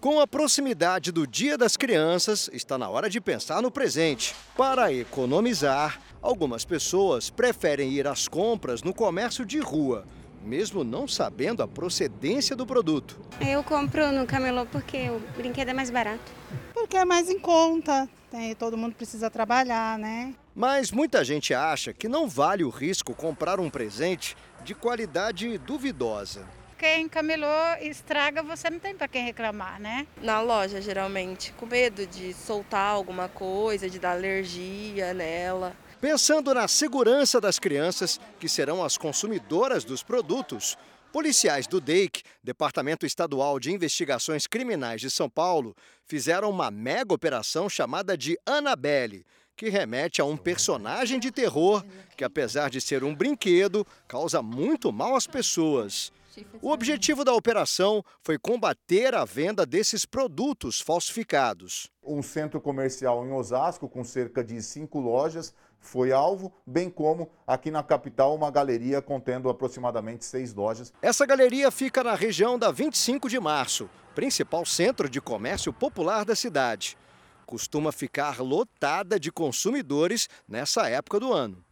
Com 0.00 0.20
a 0.20 0.26
proximidade 0.26 1.10
do 1.10 1.26
Dia 1.26 1.56
das 1.56 1.76
Crianças, 1.76 2.50
está 2.52 2.76
na 2.76 2.90
hora 2.90 3.08
de 3.08 3.20
pensar 3.20 3.62
no 3.62 3.70
presente. 3.70 4.34
Para 4.54 4.92
economizar, 4.92 5.98
algumas 6.20 6.64
pessoas 6.64 7.30
preferem 7.30 7.90
ir 7.90 8.06
às 8.06 8.28
compras 8.28 8.82
no 8.82 8.92
comércio 8.92 9.46
de 9.46 9.60
rua 9.60 10.04
mesmo 10.44 10.84
não 10.84 11.08
sabendo 11.08 11.62
a 11.62 11.68
procedência 11.68 12.54
do 12.54 12.66
produto. 12.66 13.18
Eu 13.40 13.64
compro 13.64 14.12
no 14.12 14.26
camelô 14.26 14.66
porque 14.66 15.08
o 15.08 15.18
brinquedo 15.36 15.70
é 15.70 15.72
mais 15.74 15.90
barato. 15.90 16.32
Porque 16.72 16.96
é 16.96 17.04
mais 17.04 17.30
em 17.30 17.38
conta, 17.38 18.08
né? 18.32 18.54
todo 18.54 18.76
mundo 18.76 18.94
precisa 18.94 19.30
trabalhar, 19.30 19.98
né? 19.98 20.34
Mas 20.54 20.92
muita 20.92 21.24
gente 21.24 21.54
acha 21.54 21.92
que 21.92 22.08
não 22.08 22.28
vale 22.28 22.62
o 22.62 22.68
risco 22.68 23.14
comprar 23.14 23.58
um 23.58 23.70
presente 23.70 24.36
de 24.62 24.74
qualidade 24.74 25.58
duvidosa. 25.58 26.46
Quem 26.78 27.08
camelô 27.08 27.46
estraga, 27.80 28.42
você 28.42 28.68
não 28.68 28.78
tem 28.78 28.94
para 28.94 29.08
quem 29.08 29.24
reclamar, 29.24 29.80
né? 29.80 30.06
Na 30.20 30.40
loja, 30.42 30.82
geralmente, 30.82 31.52
com 31.52 31.64
medo 31.64 32.06
de 32.06 32.34
soltar 32.34 32.90
alguma 32.90 33.28
coisa, 33.28 33.88
de 33.88 33.98
dar 33.98 34.12
alergia 34.12 35.14
nela. 35.14 35.74
Pensando 36.00 36.52
na 36.52 36.68
segurança 36.68 37.40
das 37.40 37.58
crianças, 37.58 38.20
que 38.38 38.48
serão 38.48 38.84
as 38.84 38.96
consumidoras 38.96 39.84
dos 39.84 40.02
produtos, 40.02 40.76
policiais 41.12 41.66
do 41.66 41.80
DEIC, 41.80 42.22
Departamento 42.42 43.06
Estadual 43.06 43.60
de 43.60 43.72
Investigações 43.72 44.46
Criminais 44.46 45.00
de 45.00 45.10
São 45.10 45.30
Paulo, 45.30 45.76
fizeram 46.04 46.50
uma 46.50 46.70
mega 46.70 47.14
operação 47.14 47.68
chamada 47.68 48.18
de 48.18 48.36
Annabelle, 48.44 49.24
que 49.56 49.68
remete 49.68 50.20
a 50.20 50.24
um 50.24 50.36
personagem 50.36 51.20
de 51.20 51.30
terror 51.30 51.84
que, 52.16 52.24
apesar 52.24 52.68
de 52.68 52.80
ser 52.80 53.04
um 53.04 53.14
brinquedo, 53.14 53.86
causa 54.08 54.42
muito 54.42 54.92
mal 54.92 55.14
às 55.14 55.26
pessoas. 55.26 56.12
O 56.60 56.72
objetivo 56.72 57.24
da 57.24 57.32
operação 57.32 58.04
foi 58.20 58.36
combater 58.36 59.14
a 59.14 59.24
venda 59.24 59.64
desses 59.64 60.04
produtos 60.04 60.80
falsificados. 60.80 61.88
Um 62.02 62.22
centro 62.22 62.60
comercial 62.60 63.24
em 63.24 63.30
Osasco, 63.30 63.88
com 63.88 64.02
cerca 64.02 64.42
de 64.42 64.60
cinco 64.60 64.98
lojas, 64.98 65.54
foi 65.84 66.12
alvo, 66.12 66.50
bem 66.66 66.88
como 66.88 67.30
aqui 67.46 67.70
na 67.70 67.82
capital 67.82 68.34
uma 68.34 68.50
galeria 68.50 69.02
contendo 69.02 69.48
aproximadamente 69.50 70.24
seis 70.24 70.54
lojas. 70.54 70.92
Essa 71.02 71.26
galeria 71.26 71.70
fica 71.70 72.02
na 72.02 72.14
região 72.14 72.58
da 72.58 72.70
25 72.70 73.28
de 73.28 73.38
março, 73.38 73.88
principal 74.14 74.64
centro 74.64 75.08
de 75.08 75.20
comércio 75.20 75.72
popular 75.72 76.24
da 76.24 76.34
cidade. 76.34 76.96
Costuma 77.44 77.92
ficar 77.92 78.40
lotada 78.40 79.20
de 79.20 79.30
consumidores 79.30 80.28
nessa 80.48 80.88
época 80.88 81.20
do 81.20 81.32
ano. 81.32 81.62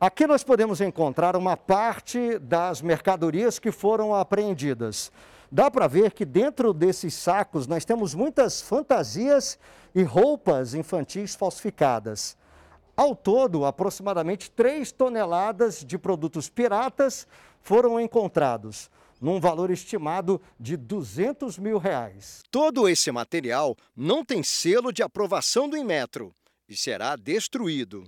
Aqui 0.00 0.26
nós 0.26 0.42
podemos 0.42 0.80
encontrar 0.80 1.36
uma 1.36 1.56
parte 1.56 2.38
das 2.38 2.80
mercadorias 2.80 3.58
que 3.58 3.70
foram 3.70 4.14
apreendidas. 4.14 5.12
Dá 5.52 5.70
para 5.70 5.86
ver 5.86 6.12
que 6.12 6.24
dentro 6.24 6.72
desses 6.72 7.12
sacos 7.14 7.66
nós 7.66 7.84
temos 7.84 8.14
muitas 8.14 8.62
fantasias 8.62 9.58
e 9.94 10.02
roupas 10.02 10.72
infantis 10.72 11.34
falsificadas. 11.34 12.36
Ao 12.98 13.14
todo, 13.14 13.64
aproximadamente 13.64 14.50
3 14.50 14.90
toneladas 14.90 15.84
de 15.84 15.96
produtos 15.96 16.48
piratas 16.48 17.28
foram 17.62 18.00
encontrados, 18.00 18.90
num 19.20 19.38
valor 19.38 19.70
estimado 19.70 20.42
de 20.58 20.76
200 20.76 21.60
mil 21.60 21.78
reais. 21.78 22.42
Todo 22.50 22.88
esse 22.88 23.12
material 23.12 23.76
não 23.94 24.24
tem 24.24 24.42
selo 24.42 24.92
de 24.92 25.00
aprovação 25.00 25.68
do 25.68 25.76
Inmetro 25.76 26.34
e 26.68 26.76
será 26.76 27.14
destruído. 27.14 28.02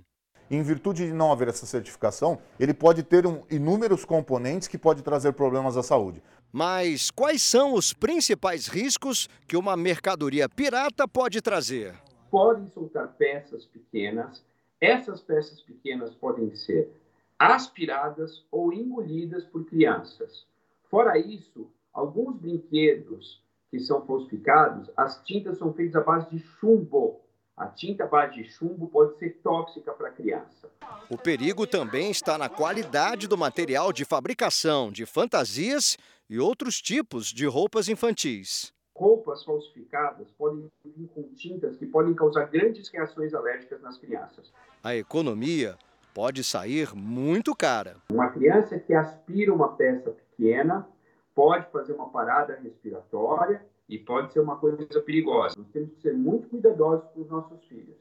Em 0.49 0.61
virtude 0.61 1.05
de 1.05 1.13
não 1.13 1.31
haver 1.31 1.47
essa 1.47 1.65
certificação, 1.65 2.41
ele 2.59 2.73
pode 2.73 3.01
ter 3.01 3.25
um, 3.25 3.43
inúmeros 3.49 4.03
componentes 4.03 4.67
que 4.67 4.77
podem 4.77 5.01
trazer 5.01 5.31
problemas 5.31 5.77
à 5.77 5.83
saúde. 5.83 6.21
Mas 6.51 7.09
quais 7.09 7.41
são 7.41 7.75
os 7.75 7.93
principais 7.93 8.67
riscos 8.67 9.29
que 9.47 9.55
uma 9.55 9.77
mercadoria 9.77 10.49
pirata 10.49 11.07
pode 11.07 11.41
trazer? 11.41 11.95
Podem 12.29 12.69
soltar 12.69 13.07
peças 13.17 13.65
pequenas 13.65 14.50
essas 14.81 15.21
peças 15.21 15.61
pequenas 15.61 16.15
podem 16.15 16.53
ser 16.55 16.91
aspiradas 17.37 18.43
ou 18.51 18.73
engolidas 18.73 19.45
por 19.45 19.63
crianças. 19.65 20.45
Fora 20.89 21.17
isso, 21.19 21.71
alguns 21.93 22.35
brinquedos 22.37 23.41
que 23.69 23.79
são 23.79 24.05
falsificados, 24.05 24.89
as 24.97 25.23
tintas 25.23 25.59
são 25.59 25.71
feitas 25.73 25.95
à 25.95 26.03
base 26.03 26.29
de 26.31 26.39
chumbo. 26.39 27.21
A 27.55 27.67
tinta 27.67 28.05
à 28.05 28.07
base 28.07 28.35
de 28.35 28.43
chumbo 28.49 28.87
pode 28.87 29.17
ser 29.19 29.39
tóxica 29.43 29.93
para 29.93 30.09
a 30.09 30.11
criança. 30.11 30.69
O 31.09 31.17
perigo 31.17 31.67
também 31.67 32.09
está 32.09 32.37
na 32.37 32.49
qualidade 32.49 33.27
do 33.27 33.37
material 33.37 33.93
de 33.93 34.03
fabricação 34.03 34.91
de 34.91 35.05
fantasias 35.05 35.97
e 36.29 36.39
outros 36.39 36.81
tipos 36.81 37.27
de 37.27 37.45
roupas 37.45 37.87
infantis 37.87 38.73
roupas 39.01 39.43
falsificadas 39.43 40.29
podem 40.37 40.71
vir 40.85 41.07
com 41.07 41.23
tintas 41.33 41.75
que 41.75 41.87
podem 41.87 42.13
causar 42.13 42.45
grandes 42.45 42.87
reações 42.89 43.33
alérgicas 43.33 43.81
nas 43.81 43.97
crianças. 43.97 44.53
A 44.83 44.95
economia 44.95 45.75
pode 46.13 46.43
sair 46.43 46.95
muito 46.95 47.55
cara. 47.55 47.95
Uma 48.11 48.29
criança 48.29 48.77
que 48.77 48.93
aspira 48.93 49.51
uma 49.51 49.75
peça 49.75 50.11
pequena 50.11 50.87
pode 51.33 51.65
fazer 51.71 51.93
uma 51.93 52.09
parada 52.09 52.59
respiratória 52.61 53.65
e 53.89 53.97
pode 53.97 54.31
ser 54.31 54.39
uma 54.39 54.57
coisa 54.57 54.85
perigosa. 55.01 55.55
Nós 55.57 55.69
temos 55.69 55.89
que 55.93 56.01
ser 56.01 56.13
muito 56.13 56.47
cuidadosos 56.49 57.09
com 57.09 57.21
os 57.21 57.29
nossos 57.29 57.65
filhos. 57.65 57.97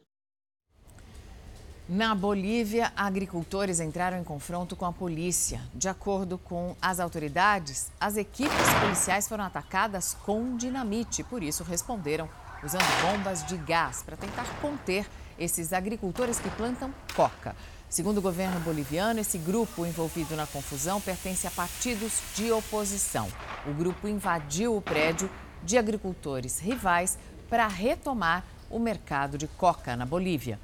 Na 1.92 2.14
Bolívia, 2.14 2.92
agricultores 2.96 3.80
entraram 3.80 4.16
em 4.16 4.22
confronto 4.22 4.76
com 4.76 4.86
a 4.86 4.92
polícia. 4.92 5.60
De 5.74 5.88
acordo 5.88 6.38
com 6.38 6.76
as 6.80 7.00
autoridades, 7.00 7.90
as 7.98 8.16
equipes 8.16 8.54
policiais 8.80 9.26
foram 9.26 9.42
atacadas 9.42 10.16
com 10.24 10.56
dinamite, 10.56 11.24
por 11.24 11.42
isso 11.42 11.64
responderam 11.64 12.28
usando 12.62 12.84
bombas 13.02 13.44
de 13.44 13.56
gás 13.56 14.04
para 14.04 14.16
tentar 14.16 14.46
conter 14.60 15.04
esses 15.36 15.72
agricultores 15.72 16.38
que 16.38 16.48
plantam 16.50 16.94
coca. 17.16 17.56
Segundo 17.88 18.18
o 18.18 18.22
governo 18.22 18.60
boliviano, 18.60 19.18
esse 19.18 19.38
grupo 19.38 19.84
envolvido 19.84 20.36
na 20.36 20.46
confusão 20.46 21.00
pertence 21.00 21.48
a 21.48 21.50
partidos 21.50 22.20
de 22.36 22.52
oposição. 22.52 23.26
O 23.66 23.74
grupo 23.74 24.06
invadiu 24.06 24.76
o 24.76 24.80
prédio 24.80 25.28
de 25.64 25.76
agricultores 25.76 26.60
rivais 26.60 27.18
para 27.48 27.66
retomar 27.66 28.44
o 28.70 28.78
mercado 28.78 29.36
de 29.36 29.48
coca 29.48 29.96
na 29.96 30.06
Bolívia. 30.06 30.56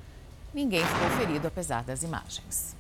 Ninguém 0.57 0.83
ficou 0.83 1.11
ferido, 1.19 1.47
apesar 1.47 1.85
das 1.85 2.03
imagens. 2.03 2.75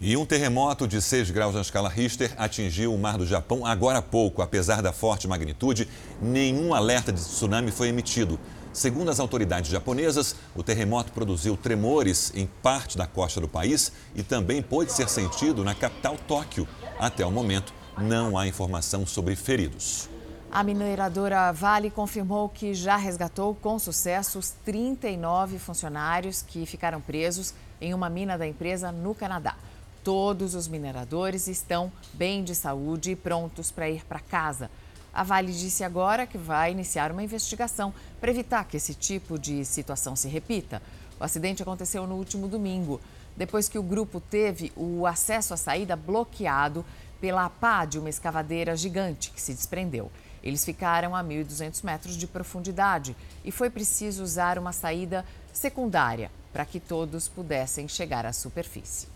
E 0.00 0.16
um 0.16 0.26
terremoto 0.26 0.88
de 0.88 1.00
6 1.00 1.30
graus 1.30 1.54
na 1.54 1.60
escala 1.60 1.88
Richter 1.88 2.34
atingiu 2.36 2.92
o 2.92 2.98
mar 2.98 3.16
do 3.16 3.24
Japão 3.24 3.64
agora 3.64 3.98
há 3.98 4.02
pouco. 4.02 4.42
Apesar 4.42 4.82
da 4.82 4.92
forte 4.92 5.28
magnitude, 5.28 5.88
nenhum 6.20 6.74
alerta 6.74 7.12
de 7.12 7.20
tsunami 7.20 7.70
foi 7.70 7.86
emitido. 7.86 8.40
Segundo 8.72 9.08
as 9.08 9.20
autoridades 9.20 9.70
japonesas, 9.70 10.34
o 10.52 10.64
terremoto 10.64 11.12
produziu 11.12 11.56
tremores 11.56 12.32
em 12.34 12.48
parte 12.60 12.98
da 12.98 13.06
costa 13.06 13.40
do 13.40 13.46
país 13.46 13.92
e 14.16 14.24
também 14.24 14.60
pôde 14.60 14.92
ser 14.92 15.08
sentido 15.08 15.62
na 15.62 15.76
capital 15.76 16.16
Tóquio. 16.26 16.66
Até 16.98 17.24
o 17.24 17.30
momento, 17.30 17.72
não 17.96 18.36
há 18.36 18.48
informação 18.48 19.06
sobre 19.06 19.36
feridos. 19.36 20.10
A 20.54 20.62
mineradora 20.62 21.50
Vale 21.50 21.90
confirmou 21.90 22.46
que 22.46 22.74
já 22.74 22.94
resgatou 22.96 23.54
com 23.54 23.78
sucesso 23.78 24.38
os 24.38 24.50
39 24.50 25.58
funcionários 25.58 26.42
que 26.42 26.66
ficaram 26.66 27.00
presos 27.00 27.54
em 27.80 27.94
uma 27.94 28.10
mina 28.10 28.36
da 28.36 28.46
empresa 28.46 28.92
no 28.92 29.14
Canadá. 29.14 29.56
Todos 30.04 30.54
os 30.54 30.68
mineradores 30.68 31.48
estão 31.48 31.90
bem 32.12 32.44
de 32.44 32.54
saúde 32.54 33.12
e 33.12 33.16
prontos 33.16 33.70
para 33.70 33.88
ir 33.88 34.04
para 34.04 34.20
casa. 34.20 34.70
A 35.10 35.22
Vale 35.22 35.54
disse 35.54 35.84
agora 35.84 36.26
que 36.26 36.36
vai 36.36 36.72
iniciar 36.72 37.12
uma 37.12 37.22
investigação 37.22 37.94
para 38.20 38.30
evitar 38.30 38.66
que 38.66 38.76
esse 38.76 38.92
tipo 38.92 39.38
de 39.38 39.64
situação 39.64 40.14
se 40.14 40.28
repita. 40.28 40.82
O 41.18 41.24
acidente 41.24 41.62
aconteceu 41.62 42.06
no 42.06 42.16
último 42.16 42.46
domingo, 42.46 43.00
depois 43.34 43.70
que 43.70 43.78
o 43.78 43.82
grupo 43.82 44.20
teve 44.20 44.70
o 44.76 45.06
acesso 45.06 45.54
à 45.54 45.56
saída 45.56 45.96
bloqueado 45.96 46.84
pela 47.22 47.48
pá 47.48 47.86
de 47.86 47.98
uma 47.98 48.10
escavadeira 48.10 48.76
gigante 48.76 49.30
que 49.30 49.40
se 49.40 49.54
desprendeu. 49.54 50.10
Eles 50.42 50.64
ficaram 50.64 51.14
a 51.14 51.22
1.200 51.22 51.84
metros 51.84 52.16
de 52.16 52.26
profundidade 52.26 53.16
e 53.44 53.52
foi 53.52 53.70
preciso 53.70 54.22
usar 54.22 54.58
uma 54.58 54.72
saída 54.72 55.24
secundária 55.52 56.30
para 56.52 56.64
que 56.64 56.80
todos 56.80 57.28
pudessem 57.28 57.88
chegar 57.88 58.26
à 58.26 58.32
superfície. 58.32 59.06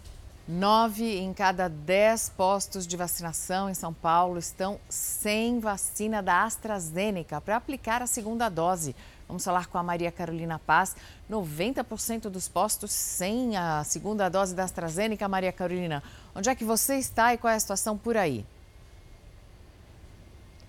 Nove 0.48 1.18
em 1.18 1.34
cada 1.34 1.68
dez 1.68 2.28
postos 2.28 2.86
de 2.86 2.96
vacinação 2.96 3.68
em 3.68 3.74
São 3.74 3.92
Paulo 3.92 4.38
estão 4.38 4.78
sem 4.88 5.58
vacina 5.58 6.22
da 6.22 6.44
AstraZeneca 6.44 7.40
para 7.40 7.56
aplicar 7.56 8.00
a 8.00 8.06
segunda 8.06 8.48
dose. 8.48 8.94
Vamos 9.26 9.44
falar 9.44 9.66
com 9.66 9.76
a 9.76 9.82
Maria 9.82 10.12
Carolina 10.12 10.56
Paz. 10.56 10.94
90% 11.28 12.28
dos 12.28 12.46
postos 12.46 12.92
sem 12.92 13.56
a 13.56 13.82
segunda 13.82 14.28
dose 14.28 14.54
da 14.54 14.62
AstraZeneca. 14.62 15.26
Maria 15.26 15.50
Carolina, 15.50 16.00
onde 16.32 16.48
é 16.48 16.54
que 16.54 16.64
você 16.64 16.96
está 16.96 17.34
e 17.34 17.38
qual 17.38 17.52
é 17.52 17.56
a 17.56 17.60
situação 17.60 17.98
por 17.98 18.16
aí? 18.16 18.46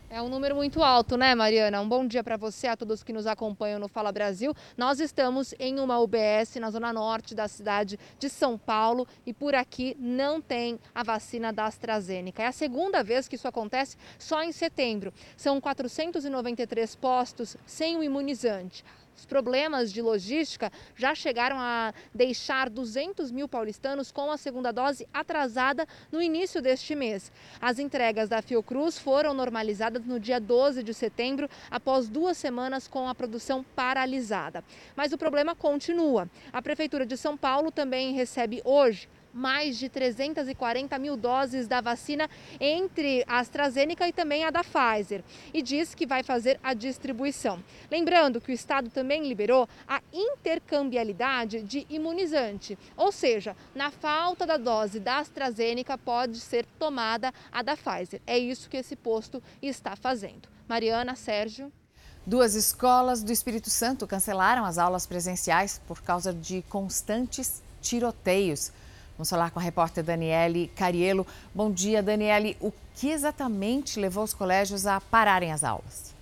É 0.09 0.21
um 0.21 0.29
número 0.29 0.55
muito 0.55 0.81
alto, 0.81 1.17
né, 1.17 1.35
Mariana? 1.35 1.81
Um 1.81 1.89
bom 1.89 2.07
dia 2.07 2.23
para 2.23 2.37
você, 2.37 2.67
a 2.67 2.77
todos 2.77 3.03
que 3.03 3.11
nos 3.11 3.27
acompanham 3.27 3.77
no 3.77 3.89
Fala 3.89 4.09
Brasil. 4.09 4.55
Nós 4.77 5.01
estamos 5.01 5.53
em 5.59 5.81
uma 5.81 5.99
UBS 5.99 6.55
na 6.61 6.71
zona 6.71 6.93
norte 6.93 7.35
da 7.35 7.45
cidade 7.49 7.99
de 8.17 8.29
São 8.29 8.57
Paulo 8.57 9.05
e 9.25 9.33
por 9.33 9.53
aqui 9.53 9.97
não 9.99 10.39
tem 10.41 10.79
a 10.95 11.03
vacina 11.03 11.51
da 11.51 11.65
AstraZeneca. 11.65 12.41
É 12.41 12.47
a 12.47 12.53
segunda 12.53 13.03
vez 13.03 13.27
que 13.27 13.35
isso 13.35 13.49
acontece 13.49 13.97
só 14.17 14.41
em 14.41 14.53
setembro. 14.53 15.13
São 15.35 15.59
493 15.59 16.95
postos 16.95 17.57
sem 17.65 17.97
o 17.97 18.03
imunizante. 18.03 18.85
Os 19.17 19.25
problemas 19.25 19.91
de 19.91 20.00
logística 20.00 20.71
já 20.95 21.15
chegaram 21.15 21.57
a 21.59 21.91
deixar 22.13 22.69
200 22.69 23.31
mil 23.31 23.47
paulistanos 23.47 24.12
com 24.12 24.29
a 24.29 24.38
segunda 24.38 24.71
dose 24.71 25.07
atrasada 25.12 25.88
no 26.12 26.21
início 26.21 26.62
deste 26.62 26.93
mês. 26.93 27.31
As 27.59 27.79
entregas 27.79 28.29
da 28.29 28.43
Fiocruz 28.43 29.00
foram 29.00 29.33
normalizadas 29.33 30.05
no 30.05 30.19
dia 30.19 30.39
12 30.39 30.83
de 30.83 30.93
setembro, 30.93 31.50
após 31.71 32.07
duas 32.07 32.38
semanas 32.38 32.88
com 32.88 33.09
a 33.09 33.15
produção 33.15 33.65
paralisada. 33.75 34.63
Mas 34.95 35.12
o 35.12 35.17
problema 35.17 35.55
continua. 35.55 36.29
A 36.53 36.62
Prefeitura 36.62 37.05
de 37.05 37.17
São 37.17 37.36
Paulo 37.36 37.71
também 37.71 38.13
recebe 38.13 38.62
hoje 38.63 39.09
mais 39.38 39.77
de 39.77 39.88
340 39.88 40.98
mil 40.98 41.15
doses 41.15 41.67
da 41.67 41.79
vacina 41.79 42.29
entre 42.60 43.24
a 43.27 43.39
AstraZeneca 43.39 44.08
e 44.08 44.12
também 44.12 44.44
a 44.44 44.50
da 44.50 44.63
Pfizer 44.63 45.24
e 45.53 45.62
diz 45.62 45.94
que 45.94 46.08
vai 46.08 46.24
fazer 46.24 46.60
a 46.63 46.74
distribuição. 46.74 47.63
Lembrando 47.89 48.41
que 48.41 48.51
o 48.51 48.53
Estado 48.53 48.89
também 48.89 49.27
liberou 49.27 49.70
a 49.88 50.01
intercambialidade 50.12 51.62
de 51.62 51.86
imunizante, 51.89 52.77
ou 52.96 53.12
seja, 53.12 53.56
na 53.75 53.91
falta 53.91 54.46
da 54.46 54.58
dose 54.58 55.00
da 55.00 55.20
AstraZeneca 55.20 55.98
pode 55.98 56.39
ser 56.39 56.65
tomada 56.79 57.34
a 57.51 57.62
da 57.62 57.77
Pfizer. 57.77 58.22
É 58.25 58.38
isso 58.38 58.70
que 58.70 58.77
esse 58.77 58.96
posto 58.96 59.41
está 59.62 59.96
fazendo. 59.96 60.50
Mariana, 60.67 61.15
Sérgio. 61.15 61.72
Duas 62.25 62.56
escolas 62.56 63.24
do 63.24 63.32
Espírito 63.32 63.70
Santo 63.70 64.06
cancelaram 64.06 64.65
as 64.65 64.77
aulas 64.77 65.08
presenciais 65.08 65.79
por 65.88 66.01
causa 66.01 66.34
de 66.34 66.62
constantes 66.63 67.62
tiroteios. 67.82 68.72
Vamos 69.17 69.31
falar 69.31 69.50
com 69.50 69.59
a 69.59 69.63
repórter 69.63 70.03
Daniele 70.03 70.72
Cariello. 70.75 71.25
Bom 71.53 71.72
dia, 71.72 72.03
Daniele. 72.03 72.55
O 72.61 72.72
que 72.94 73.09
exatamente 73.09 74.00
levou 74.00 74.24
os 74.24 74.31
colégios 74.31 74.85
a 74.85 75.01
pararem 75.01 75.51
as 75.51 75.63
aulas? 75.63 76.13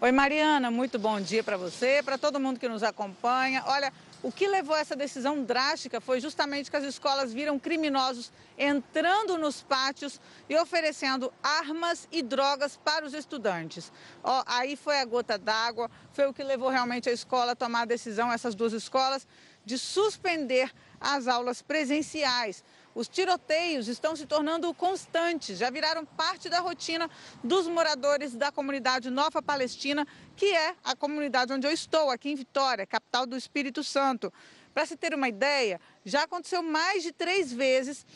Oi, 0.00 0.10
Mariana, 0.10 0.72
muito 0.72 0.98
bom 0.98 1.20
dia 1.20 1.44
para 1.44 1.56
você, 1.56 2.02
para 2.04 2.18
todo 2.18 2.40
mundo 2.40 2.58
que 2.58 2.68
nos 2.68 2.82
acompanha. 2.82 3.62
Olha, 3.64 3.92
o 4.22 4.32
que 4.32 4.48
levou 4.48 4.74
a 4.74 4.80
essa 4.80 4.96
decisão 4.96 5.44
drástica 5.44 6.00
foi 6.00 6.20
justamente 6.20 6.70
que 6.70 6.76
as 6.76 6.84
escolas 6.84 7.32
viram 7.32 7.58
criminosos 7.58 8.32
entrando 8.56 9.38
nos 9.38 9.62
pátios 9.62 10.20
e 10.48 10.56
oferecendo 10.56 11.32
armas 11.42 12.08
e 12.10 12.20
drogas 12.22 12.76
para 12.76 13.06
os 13.06 13.14
estudantes. 13.14 13.92
Ó, 14.22 14.42
aí 14.46 14.74
foi 14.74 14.98
a 14.98 15.04
gota 15.04 15.38
d'água, 15.38 15.90
foi 16.12 16.26
o 16.26 16.34
que 16.34 16.42
levou 16.42 16.68
realmente 16.68 17.08
a 17.08 17.12
escola 17.12 17.52
a 17.52 17.56
tomar 17.56 17.82
a 17.82 17.86
decisão, 17.86 18.32
essas 18.32 18.54
duas 18.54 18.72
escolas, 18.72 19.26
de 19.64 19.78
suspender 19.78 20.72
as 21.00 21.28
aulas 21.28 21.62
presenciais. 21.62 22.64
Os 22.94 23.08
tiroteios 23.08 23.88
estão 23.88 24.16
se 24.16 24.26
tornando 24.26 24.72
constantes, 24.74 25.58
já 25.58 25.70
viraram 25.70 26.04
parte 26.04 26.48
da 26.48 26.60
rotina 26.60 27.08
dos 27.44 27.66
moradores 27.68 28.34
da 28.34 28.50
comunidade 28.50 29.10
Nova 29.10 29.40
Palestina, 29.40 30.06
que 30.36 30.46
é 30.46 30.74
a 30.82 30.96
comunidade 30.96 31.52
onde 31.52 31.66
eu 31.66 31.72
estou, 31.72 32.10
aqui 32.10 32.30
em 32.30 32.34
Vitória, 32.34 32.86
capital 32.86 33.26
do 33.26 33.36
Espírito 33.36 33.84
Santo. 33.84 34.32
Para 34.74 34.86
se 34.86 34.96
ter 34.96 35.14
uma 35.14 35.28
ideia, 35.28 35.80
já 36.04 36.22
aconteceu 36.22 36.62
mais 36.62 37.02
de 37.02 37.12
três 37.12 37.52
vezes 37.52 38.06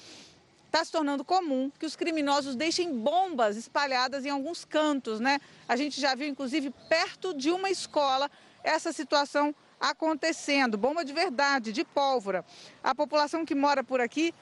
está 0.73 0.83
se 0.83 0.91
tornando 0.91 1.23
comum 1.23 1.71
que 1.79 1.85
os 1.85 1.95
criminosos 1.95 2.57
deixem 2.57 2.99
bombas 2.99 3.59
espalhadas 3.59 4.25
em 4.25 4.31
alguns 4.31 4.65
cantos, 4.65 5.21
né? 5.21 5.39
A 5.69 5.77
gente 5.77 6.01
já 6.01 6.15
viu, 6.15 6.27
inclusive, 6.27 6.71
perto 6.89 7.35
de 7.35 7.51
uma 7.51 7.69
escola, 7.69 8.31
essa 8.65 8.91
situação 8.91 9.55
acontecendo. 9.79 10.79
Bomba 10.79 11.05
de 11.05 11.13
verdade, 11.13 11.73
de 11.73 11.85
pólvora. 11.85 12.43
A 12.83 12.95
população 12.95 13.45
que 13.45 13.55
mora 13.55 13.85
por 13.85 14.01
aqui 14.01 14.33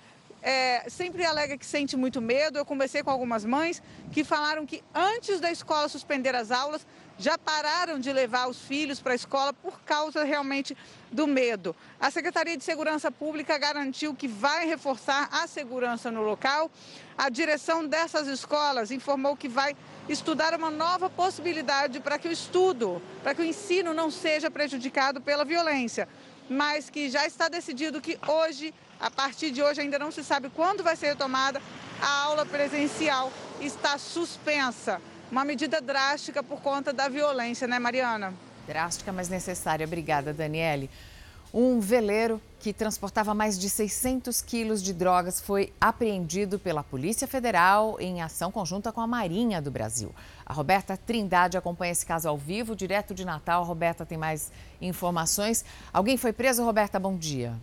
é, 0.42 0.88
sempre 0.88 1.24
alega 1.24 1.56
que 1.56 1.66
sente 1.66 1.96
muito 1.96 2.20
medo. 2.20 2.58
Eu 2.58 2.64
conversei 2.64 3.02
com 3.02 3.10
algumas 3.10 3.44
mães 3.44 3.82
que 4.12 4.24
falaram 4.24 4.66
que 4.66 4.82
antes 4.94 5.40
da 5.40 5.50
escola 5.50 5.88
suspender 5.88 6.34
as 6.34 6.50
aulas, 6.50 6.86
já 7.20 7.36
pararam 7.36 7.98
de 7.98 8.10
levar 8.10 8.48
os 8.48 8.58
filhos 8.58 8.98
para 8.98 9.12
a 9.12 9.14
escola 9.14 9.52
por 9.52 9.82
causa 9.82 10.24
realmente 10.24 10.74
do 11.12 11.26
medo. 11.26 11.76
A 12.00 12.10
Secretaria 12.10 12.56
de 12.56 12.64
Segurança 12.64 13.12
Pública 13.12 13.58
garantiu 13.58 14.14
que 14.14 14.26
vai 14.26 14.66
reforçar 14.66 15.28
a 15.30 15.46
segurança 15.46 16.10
no 16.10 16.22
local. 16.22 16.70
A 17.18 17.28
direção 17.28 17.86
dessas 17.86 18.26
escolas 18.26 18.90
informou 18.90 19.36
que 19.36 19.48
vai 19.48 19.76
estudar 20.08 20.54
uma 20.54 20.70
nova 20.70 21.10
possibilidade 21.10 22.00
para 22.00 22.18
que 22.18 22.26
o 22.26 22.32
estudo, 22.32 23.02
para 23.22 23.34
que 23.34 23.42
o 23.42 23.44
ensino 23.44 23.92
não 23.92 24.10
seja 24.10 24.50
prejudicado 24.50 25.20
pela 25.20 25.44
violência, 25.44 26.08
mas 26.50 26.90
que 26.90 27.08
já 27.08 27.26
está 27.26 27.48
decidido 27.48 28.00
que 28.00 28.18
hoje 28.26 28.74
a 29.00 29.10
partir 29.10 29.50
de 29.50 29.62
hoje, 29.62 29.80
ainda 29.80 29.98
não 29.98 30.12
se 30.12 30.22
sabe 30.22 30.50
quando 30.50 30.84
vai 30.84 30.94
ser 30.94 31.06
retomada, 31.06 31.60
a 32.02 32.24
aula 32.24 32.44
presencial 32.44 33.32
está 33.60 33.96
suspensa. 33.96 35.00
Uma 35.32 35.44
medida 35.44 35.80
drástica 35.80 36.42
por 36.42 36.60
conta 36.60 36.92
da 36.92 37.08
violência, 37.08 37.66
né, 37.66 37.78
Mariana? 37.78 38.34
Drástica, 38.66 39.10
mas 39.10 39.28
necessária. 39.28 39.86
Obrigada, 39.86 40.34
Daniele. 40.34 40.90
Um 41.52 41.80
veleiro 41.80 42.40
que 42.60 42.72
transportava 42.72 43.34
mais 43.34 43.58
de 43.58 43.70
600 43.70 44.42
quilos 44.42 44.82
de 44.82 44.92
drogas 44.92 45.40
foi 45.40 45.72
apreendido 45.80 46.58
pela 46.58 46.84
Polícia 46.84 47.26
Federal 47.26 47.96
em 47.98 48.22
ação 48.22 48.52
conjunta 48.52 48.92
com 48.92 49.00
a 49.00 49.06
Marinha 49.06 49.62
do 49.62 49.70
Brasil. 49.70 50.14
A 50.50 50.52
Roberta 50.52 50.96
Trindade 50.96 51.56
acompanha 51.56 51.92
esse 51.92 52.04
caso 52.04 52.28
ao 52.28 52.36
vivo, 52.36 52.74
direto 52.74 53.14
de 53.14 53.24
Natal. 53.24 53.62
A 53.62 53.64
Roberta 53.64 54.04
tem 54.04 54.18
mais 54.18 54.50
informações. 54.80 55.64
Alguém 55.92 56.16
foi 56.16 56.32
preso, 56.32 56.64
Roberta? 56.64 56.98
Bom 56.98 57.16
dia. 57.16 57.56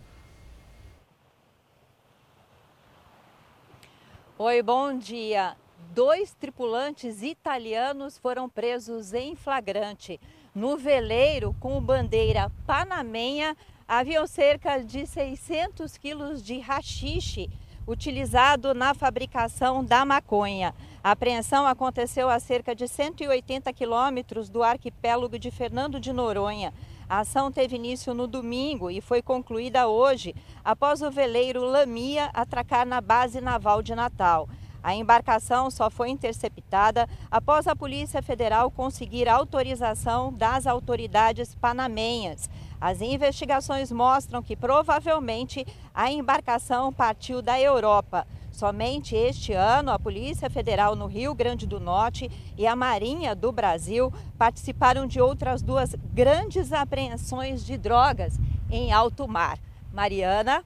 Oi, 4.38 4.62
bom 4.62 4.96
dia. 4.96 5.54
Dois 5.90 6.32
tripulantes 6.32 7.20
italianos 7.20 8.16
foram 8.16 8.48
presos 8.48 9.12
em 9.12 9.36
flagrante. 9.36 10.18
No 10.54 10.78
veleiro 10.78 11.54
com 11.60 11.78
bandeira 11.82 12.50
panamenha 12.66 13.54
haviam 13.86 14.26
cerca 14.26 14.78
de 14.78 15.06
600 15.06 15.98
quilos 15.98 16.42
de 16.42 16.58
rachixe 16.58 17.50
utilizado 17.88 18.74
na 18.74 18.92
fabricação 18.92 19.82
da 19.82 20.04
maconha. 20.04 20.74
A 21.02 21.12
apreensão 21.12 21.66
aconteceu 21.66 22.28
a 22.28 22.38
cerca 22.38 22.74
de 22.74 22.86
180 22.86 23.72
quilômetros 23.72 24.50
do 24.50 24.62
arquipélago 24.62 25.38
de 25.38 25.50
Fernando 25.50 25.98
de 25.98 26.12
Noronha. 26.12 26.74
A 27.08 27.20
ação 27.20 27.50
teve 27.50 27.76
início 27.76 28.12
no 28.12 28.26
domingo 28.26 28.90
e 28.90 29.00
foi 29.00 29.22
concluída 29.22 29.88
hoje, 29.88 30.34
após 30.62 31.00
o 31.00 31.10
veleiro 31.10 31.64
Lamia 31.64 32.28
atracar 32.34 32.86
na 32.86 33.00
base 33.00 33.40
naval 33.40 33.82
de 33.82 33.94
Natal. 33.94 34.46
A 34.82 34.94
embarcação 34.94 35.70
só 35.70 35.90
foi 35.90 36.10
interceptada 36.10 37.08
após 37.30 37.66
a 37.66 37.74
Polícia 37.74 38.22
Federal 38.22 38.70
conseguir 38.70 39.28
autorização 39.28 40.32
das 40.32 40.66
autoridades 40.66 41.54
panamenhas. 41.54 42.48
As 42.80 43.00
investigações 43.00 43.90
mostram 43.90 44.42
que 44.42 44.54
provavelmente 44.54 45.66
a 45.92 46.10
embarcação 46.10 46.92
partiu 46.92 47.42
da 47.42 47.60
Europa. 47.60 48.26
Somente 48.52 49.14
este 49.14 49.52
ano, 49.52 49.90
a 49.90 49.98
Polícia 49.98 50.48
Federal 50.48 50.94
no 50.94 51.06
Rio 51.06 51.34
Grande 51.34 51.66
do 51.66 51.80
Norte 51.80 52.30
e 52.56 52.66
a 52.66 52.76
Marinha 52.76 53.34
do 53.34 53.50
Brasil 53.50 54.12
participaram 54.36 55.06
de 55.06 55.20
outras 55.20 55.60
duas 55.62 55.94
grandes 56.12 56.72
apreensões 56.72 57.64
de 57.64 57.76
drogas 57.76 58.38
em 58.70 58.92
alto 58.92 59.26
mar. 59.26 59.58
Mariana. 59.92 60.64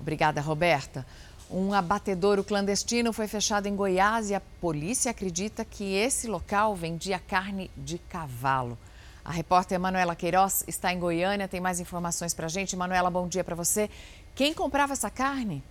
Obrigada, 0.00 0.40
Roberta. 0.40 1.06
Um 1.50 1.74
abatedouro 1.74 2.42
clandestino 2.42 3.12
foi 3.12 3.28
fechado 3.28 3.66
em 3.66 3.76
Goiás 3.76 4.30
e 4.30 4.34
a 4.34 4.40
polícia 4.60 5.10
acredita 5.10 5.64
que 5.64 5.94
esse 5.94 6.26
local 6.26 6.74
vendia 6.74 7.18
carne 7.18 7.70
de 7.76 7.98
cavalo. 7.98 8.78
A 9.24 9.32
repórter 9.32 9.80
Manuela 9.80 10.14
Queiroz 10.14 10.64
está 10.68 10.92
em 10.92 10.98
Goiânia, 10.98 11.48
tem 11.48 11.58
mais 11.58 11.80
informações 11.80 12.34
para 12.34 12.44
a 12.44 12.48
gente. 12.48 12.76
Manuela, 12.76 13.10
bom 13.10 13.26
dia 13.26 13.42
para 13.42 13.54
você. 13.54 13.88
Quem 14.34 14.52
comprava 14.52 14.92
essa 14.92 15.08
carne? 15.08 15.64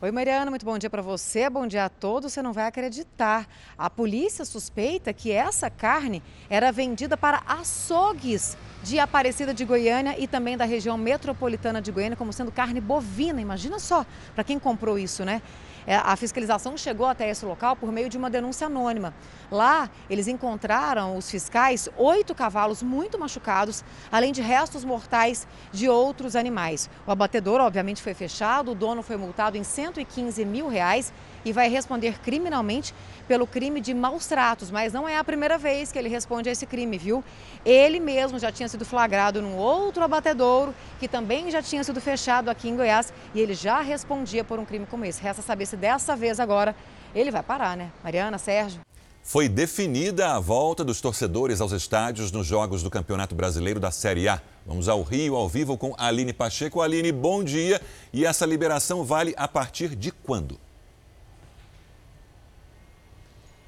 Oi, 0.00 0.10
Mariana, 0.10 0.48
muito 0.48 0.64
bom 0.64 0.78
dia 0.78 0.88
para 0.88 1.02
você, 1.02 1.50
bom 1.50 1.66
dia 1.66 1.84
a 1.84 1.88
todos. 1.90 2.32
Você 2.32 2.40
não 2.40 2.54
vai 2.54 2.66
acreditar. 2.66 3.46
A 3.76 3.90
polícia 3.90 4.46
suspeita 4.46 5.12
que 5.12 5.30
essa 5.30 5.68
carne 5.68 6.22
era 6.48 6.72
vendida 6.72 7.14
para 7.14 7.42
açougues 7.46 8.56
de 8.88 8.98
Aparecida 8.98 9.52
de 9.52 9.66
Goiânia 9.66 10.16
e 10.18 10.26
também 10.26 10.56
da 10.56 10.64
região 10.64 10.96
metropolitana 10.96 11.78
de 11.78 11.92
Goiânia, 11.92 12.16
como 12.16 12.32
sendo 12.32 12.50
carne 12.50 12.80
bovina. 12.80 13.38
Imagina 13.38 13.78
só, 13.78 14.06
para 14.34 14.42
quem 14.42 14.58
comprou 14.58 14.98
isso, 14.98 15.26
né? 15.26 15.42
É, 15.86 15.96
a 15.96 16.16
fiscalização 16.16 16.76
chegou 16.76 17.06
até 17.06 17.30
esse 17.30 17.46
local 17.46 17.74
por 17.74 17.90
meio 17.90 18.08
de 18.08 18.18
uma 18.18 18.28
denúncia 18.28 18.66
anônima. 18.66 19.14
Lá, 19.50 19.90
eles 20.08 20.26
encontraram, 20.26 21.16
os 21.16 21.30
fiscais, 21.30 21.88
oito 21.96 22.34
cavalos 22.34 22.82
muito 22.82 23.18
machucados, 23.18 23.82
além 24.12 24.32
de 24.32 24.42
restos 24.42 24.84
mortais 24.84 25.46
de 25.72 25.88
outros 25.88 26.36
animais. 26.36 26.90
O 27.06 27.10
abatedor, 27.10 27.60
obviamente, 27.60 28.02
foi 28.02 28.12
fechado, 28.12 28.72
o 28.72 28.74
dono 28.74 29.02
foi 29.02 29.16
multado 29.16 29.56
em 29.56 29.64
115 29.64 30.44
mil 30.44 30.68
reais 30.68 31.12
e 31.42 31.52
vai 31.52 31.70
responder 31.70 32.18
criminalmente 32.20 32.94
pelo 33.26 33.46
crime 33.46 33.80
de 33.80 33.94
maus 33.94 34.26
tratos, 34.26 34.70
mas 34.70 34.92
não 34.92 35.08
é 35.08 35.16
a 35.16 35.24
primeira 35.24 35.56
vez 35.56 35.90
que 35.90 35.98
ele 35.98 36.08
responde 36.10 36.50
a 36.50 36.52
esse 36.52 36.66
crime, 36.66 36.98
viu? 36.98 37.24
Ele 37.64 37.98
mesmo 37.98 38.38
já 38.38 38.52
tinha 38.52 38.68
sido 38.68 38.77
flagrado 38.84 39.42
num 39.42 39.56
outro 39.56 40.02
abatedouro, 40.02 40.74
que 40.98 41.08
também 41.08 41.50
já 41.50 41.62
tinha 41.62 41.82
sido 41.84 42.00
fechado 42.00 42.48
aqui 42.48 42.68
em 42.68 42.76
Goiás, 42.76 43.12
e 43.34 43.40
ele 43.40 43.54
já 43.54 43.80
respondia 43.80 44.44
por 44.44 44.58
um 44.58 44.64
crime 44.64 44.86
como 44.86 45.04
esse. 45.04 45.22
Resta 45.22 45.42
saber 45.42 45.66
se 45.66 45.76
dessa 45.76 46.16
vez 46.16 46.40
agora 46.40 46.74
ele 47.14 47.30
vai 47.30 47.42
parar, 47.42 47.76
né? 47.76 47.90
Mariana, 48.02 48.38
Sérgio. 48.38 48.80
Foi 49.22 49.46
definida 49.46 50.34
a 50.34 50.40
volta 50.40 50.82
dos 50.82 51.02
torcedores 51.02 51.60
aos 51.60 51.72
estádios 51.72 52.32
nos 52.32 52.46
jogos 52.46 52.82
do 52.82 52.88
Campeonato 52.88 53.34
Brasileiro 53.34 53.78
da 53.78 53.90
Série 53.90 54.26
A. 54.26 54.40
Vamos 54.64 54.88
ao 54.88 55.02
Rio 55.02 55.36
ao 55.36 55.46
vivo 55.46 55.76
com 55.76 55.94
Aline 55.98 56.32
Pacheco. 56.32 56.80
Aline, 56.80 57.12
bom 57.12 57.44
dia. 57.44 57.78
E 58.10 58.24
essa 58.24 58.46
liberação 58.46 59.04
vale 59.04 59.34
a 59.36 59.46
partir 59.46 59.94
de 59.94 60.10
quando? 60.10 60.58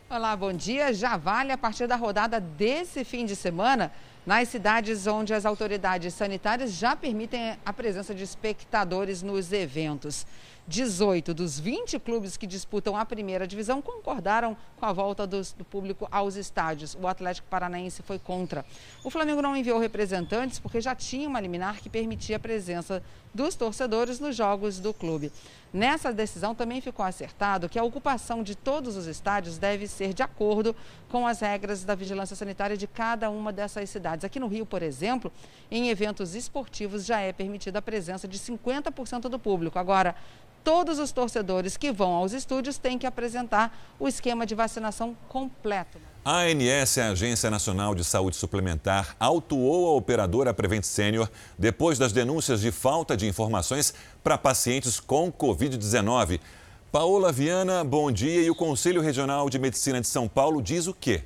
Olá, 0.08 0.34
bom 0.34 0.52
dia. 0.52 0.94
Já 0.94 1.16
vale 1.16 1.52
a 1.52 1.58
partir 1.58 1.86
da 1.86 1.94
rodada 1.94 2.40
desse 2.40 3.04
fim 3.04 3.26
de 3.26 3.36
semana 3.36 3.92
nas 4.26 4.48
cidades 4.48 5.06
onde 5.06 5.32
as 5.32 5.46
autoridades 5.46 6.14
sanitárias 6.14 6.72
já 6.72 6.94
permitem 6.94 7.56
a 7.64 7.72
presença 7.72 8.14
de 8.14 8.22
espectadores 8.22 9.22
nos 9.22 9.52
eventos. 9.52 10.26
18 10.70 11.34
dos 11.34 11.58
20 11.58 11.98
clubes 11.98 12.36
que 12.36 12.46
disputam 12.46 12.96
a 12.96 13.04
primeira 13.04 13.44
divisão 13.44 13.82
concordaram 13.82 14.56
com 14.78 14.86
a 14.86 14.92
volta 14.92 15.26
dos, 15.26 15.52
do 15.52 15.64
público 15.64 16.06
aos 16.12 16.36
estádios. 16.36 16.96
O 16.98 17.08
Atlético 17.08 17.48
Paranaense 17.50 18.02
foi 18.02 18.20
contra. 18.20 18.64
O 19.02 19.10
Flamengo 19.10 19.42
não 19.42 19.56
enviou 19.56 19.80
representantes 19.80 20.60
porque 20.60 20.80
já 20.80 20.94
tinha 20.94 21.28
uma 21.28 21.40
liminar 21.40 21.80
que 21.80 21.90
permitia 21.90 22.36
a 22.36 22.38
presença 22.38 23.02
dos 23.34 23.56
torcedores 23.56 24.20
nos 24.20 24.36
jogos 24.36 24.78
do 24.78 24.94
clube. 24.94 25.32
Nessa 25.72 26.12
decisão 26.12 26.54
também 26.54 26.80
ficou 26.80 27.04
acertado 27.04 27.68
que 27.68 27.78
a 27.78 27.82
ocupação 27.82 28.42
de 28.42 28.54
todos 28.54 28.96
os 28.96 29.06
estádios 29.06 29.58
deve 29.58 29.88
ser 29.88 30.14
de 30.14 30.22
acordo 30.22 30.74
com 31.08 31.26
as 31.26 31.40
regras 31.40 31.84
da 31.84 31.96
vigilância 31.96 32.36
sanitária 32.36 32.76
de 32.76 32.86
cada 32.86 33.28
uma 33.28 33.52
dessas 33.52 33.90
cidades. 33.90 34.24
Aqui 34.24 34.38
no 34.38 34.46
Rio, 34.46 34.66
por 34.66 34.82
exemplo, 34.82 35.32
em 35.68 35.88
eventos 35.88 36.36
esportivos 36.36 37.04
já 37.04 37.20
é 37.20 37.32
permitida 37.32 37.80
a 37.80 37.82
presença 37.82 38.28
de 38.28 38.38
50% 38.38 39.22
do 39.22 39.38
público. 39.38 39.78
Agora, 39.78 40.14
todos 40.64 40.98
os 40.98 41.12
torcedores 41.12 41.76
que 41.76 41.92
vão 41.92 42.12
aos 42.12 42.32
estúdios 42.32 42.78
têm 42.78 42.98
que 42.98 43.06
apresentar 43.06 43.94
o 43.98 44.06
esquema 44.06 44.46
de 44.46 44.54
vacinação 44.54 45.16
completo. 45.28 45.98
A 46.24 46.42
ANS, 46.42 46.98
a 46.98 47.08
Agência 47.10 47.50
Nacional 47.50 47.94
de 47.94 48.04
Saúde 48.04 48.36
Suplementar, 48.36 49.16
autuou 49.18 49.88
a 49.88 49.96
operadora 49.96 50.52
Prevent 50.52 50.84
Senior 50.84 51.30
depois 51.58 51.98
das 51.98 52.12
denúncias 52.12 52.60
de 52.60 52.70
falta 52.70 53.16
de 53.16 53.26
informações 53.26 53.94
para 54.22 54.36
pacientes 54.36 55.00
com 55.00 55.32
Covid-19. 55.32 56.40
Paola 56.92 57.32
Viana, 57.32 57.82
bom 57.84 58.10
dia. 58.12 58.42
E 58.42 58.50
o 58.50 58.54
Conselho 58.54 59.00
Regional 59.00 59.48
de 59.48 59.58
Medicina 59.58 60.00
de 60.00 60.06
São 60.06 60.28
Paulo 60.28 60.60
diz 60.60 60.86
o 60.86 60.92
quê? 60.92 61.22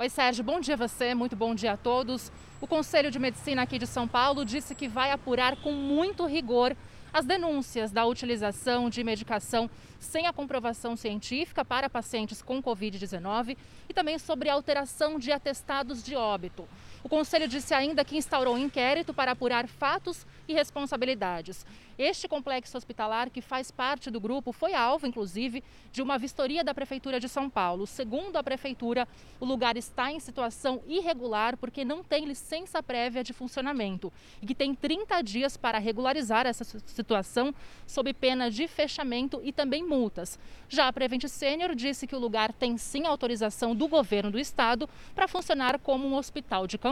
Oi, 0.00 0.08
Sérgio, 0.08 0.42
bom 0.42 0.60
dia 0.60 0.76
a 0.76 0.78
você, 0.78 1.14
muito 1.14 1.36
bom 1.36 1.54
dia 1.54 1.72
a 1.72 1.76
todos. 1.76 2.32
O 2.58 2.66
Conselho 2.66 3.10
de 3.10 3.18
Medicina 3.18 3.60
aqui 3.60 3.78
de 3.78 3.86
São 3.86 4.08
Paulo 4.08 4.46
disse 4.46 4.74
que 4.74 4.88
vai 4.88 5.10
apurar 5.10 5.56
com 5.56 5.72
muito 5.72 6.24
rigor 6.24 6.74
as 7.12 7.26
denúncias 7.26 7.92
da 7.92 8.06
utilização 8.06 8.88
de 8.88 9.04
medicação 9.04 9.68
sem 9.98 10.26
a 10.26 10.32
comprovação 10.32 10.96
científica 10.96 11.62
para 11.66 11.90
pacientes 11.90 12.40
com 12.40 12.62
Covid-19 12.62 13.58
e 13.90 13.92
também 13.92 14.18
sobre 14.18 14.48
alteração 14.48 15.18
de 15.18 15.32
atestados 15.32 16.02
de 16.02 16.16
óbito. 16.16 16.66
O 17.02 17.08
Conselho 17.08 17.48
disse 17.48 17.72
ainda 17.72 18.04
que 18.04 18.16
instaurou 18.16 18.54
um 18.54 18.58
inquérito 18.58 19.14
para 19.14 19.32
apurar 19.32 19.66
fatos 19.66 20.26
e 20.46 20.52
responsabilidades. 20.52 21.64
Este 21.98 22.26
complexo 22.26 22.78
hospitalar, 22.78 23.28
que 23.28 23.42
faz 23.42 23.70
parte 23.70 24.10
do 24.10 24.18
grupo, 24.18 24.52
foi 24.52 24.72
alvo, 24.72 25.06
inclusive, 25.06 25.62
de 25.92 26.00
uma 26.00 26.16
vistoria 26.16 26.64
da 26.64 26.72
Prefeitura 26.72 27.20
de 27.20 27.28
São 27.28 27.50
Paulo. 27.50 27.86
Segundo 27.86 28.36
a 28.36 28.42
Prefeitura, 28.42 29.06
o 29.38 29.44
lugar 29.44 29.76
está 29.76 30.10
em 30.10 30.18
situação 30.18 30.80
irregular 30.86 31.58
porque 31.58 31.84
não 31.84 32.02
tem 32.02 32.24
licença 32.24 32.82
prévia 32.82 33.22
de 33.22 33.34
funcionamento 33.34 34.10
e 34.40 34.46
que 34.46 34.54
tem 34.54 34.74
30 34.74 35.20
dias 35.20 35.58
para 35.58 35.78
regularizar 35.78 36.46
essa 36.46 36.64
situação 36.64 37.54
sob 37.86 38.14
pena 38.14 38.50
de 38.50 38.66
fechamento 38.66 39.38
e 39.44 39.52
também 39.52 39.86
multas. 39.86 40.38
Já 40.70 40.88
a 40.88 40.92
Prevent 40.92 41.26
Sênior 41.26 41.74
disse 41.74 42.06
que 42.06 42.16
o 42.16 42.18
lugar 42.18 42.50
tem 42.50 42.78
sim 42.78 43.06
autorização 43.06 43.74
do 43.74 43.86
governo 43.86 44.30
do 44.30 44.38
estado 44.38 44.88
para 45.14 45.28
funcionar 45.28 45.78
como 45.78 46.06
um 46.06 46.14
hospital 46.14 46.66
de 46.66 46.78
campanha. 46.78 46.89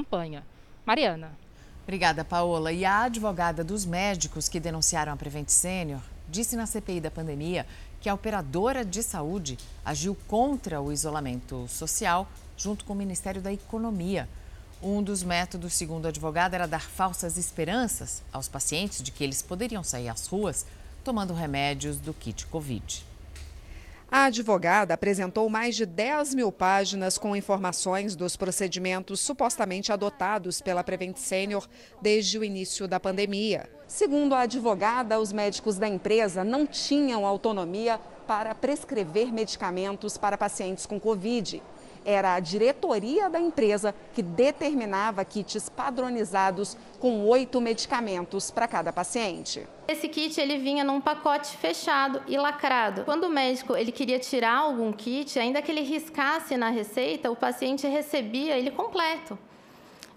Mariana. 0.84 1.32
Obrigada, 1.82 2.24
Paola. 2.24 2.72
E 2.72 2.84
a 2.84 3.04
advogada 3.04 3.64
dos 3.64 3.84
médicos 3.84 4.48
que 4.48 4.60
denunciaram 4.60 5.12
a 5.12 5.16
Prevent 5.16 5.48
Senior 5.48 6.00
disse 6.28 6.54
na 6.54 6.66
CPI 6.66 7.00
da 7.00 7.10
pandemia 7.10 7.66
que 8.00 8.08
a 8.08 8.14
operadora 8.14 8.84
de 8.84 9.02
saúde 9.02 9.58
agiu 9.84 10.16
contra 10.26 10.80
o 10.80 10.92
isolamento 10.92 11.66
social 11.68 12.28
junto 12.56 12.84
com 12.84 12.92
o 12.92 12.96
Ministério 12.96 13.40
da 13.40 13.52
Economia. 13.52 14.28
Um 14.82 15.02
dos 15.02 15.22
métodos, 15.22 15.72
segundo 15.72 16.06
a 16.06 16.10
advogada, 16.10 16.56
era 16.56 16.68
dar 16.68 16.82
falsas 16.82 17.36
esperanças 17.36 18.22
aos 18.32 18.48
pacientes 18.48 19.02
de 19.02 19.10
que 19.10 19.24
eles 19.24 19.42
poderiam 19.42 19.82
sair 19.82 20.08
às 20.08 20.26
ruas 20.26 20.66
tomando 21.02 21.32
remédios 21.32 21.96
do 21.96 22.12
kit 22.12 22.46
Covid. 22.46 23.07
A 24.10 24.24
advogada 24.24 24.94
apresentou 24.94 25.50
mais 25.50 25.76
de 25.76 25.84
10 25.84 26.34
mil 26.34 26.50
páginas 26.50 27.18
com 27.18 27.36
informações 27.36 28.16
dos 28.16 28.36
procedimentos 28.36 29.20
supostamente 29.20 29.92
adotados 29.92 30.62
pela 30.62 30.82
Prevent 30.82 31.18
Senior 31.18 31.68
desde 32.00 32.38
o 32.38 32.44
início 32.44 32.88
da 32.88 32.98
pandemia. 32.98 33.68
Segundo 33.86 34.34
a 34.34 34.40
advogada, 34.40 35.20
os 35.20 35.30
médicos 35.30 35.76
da 35.76 35.86
empresa 35.86 36.42
não 36.42 36.66
tinham 36.66 37.26
autonomia 37.26 38.00
para 38.26 38.54
prescrever 38.54 39.30
medicamentos 39.30 40.16
para 40.16 40.38
pacientes 40.38 40.86
com 40.86 40.98
Covid 40.98 41.62
era 42.08 42.32
a 42.32 42.40
diretoria 42.40 43.28
da 43.28 43.38
empresa 43.38 43.94
que 44.14 44.22
determinava 44.22 45.22
kits 45.26 45.68
padronizados 45.68 46.74
com 46.98 47.26
oito 47.26 47.60
medicamentos 47.60 48.50
para 48.50 48.66
cada 48.66 48.90
paciente. 48.90 49.68
Esse 49.86 50.08
kit 50.08 50.40
ele 50.40 50.56
vinha 50.56 50.82
num 50.82 51.02
pacote 51.02 51.54
fechado 51.58 52.22
e 52.26 52.38
lacrado. 52.38 53.04
Quando 53.04 53.24
o 53.24 53.28
médico 53.28 53.76
ele 53.76 53.92
queria 53.92 54.18
tirar 54.18 54.56
algum 54.56 54.90
kit, 54.90 55.38
ainda 55.38 55.60
que 55.60 55.70
ele 55.70 55.82
riscasse 55.82 56.56
na 56.56 56.70
receita, 56.70 57.30
o 57.30 57.36
paciente 57.36 57.86
recebia 57.86 58.56
ele 58.56 58.70
completo. 58.70 59.38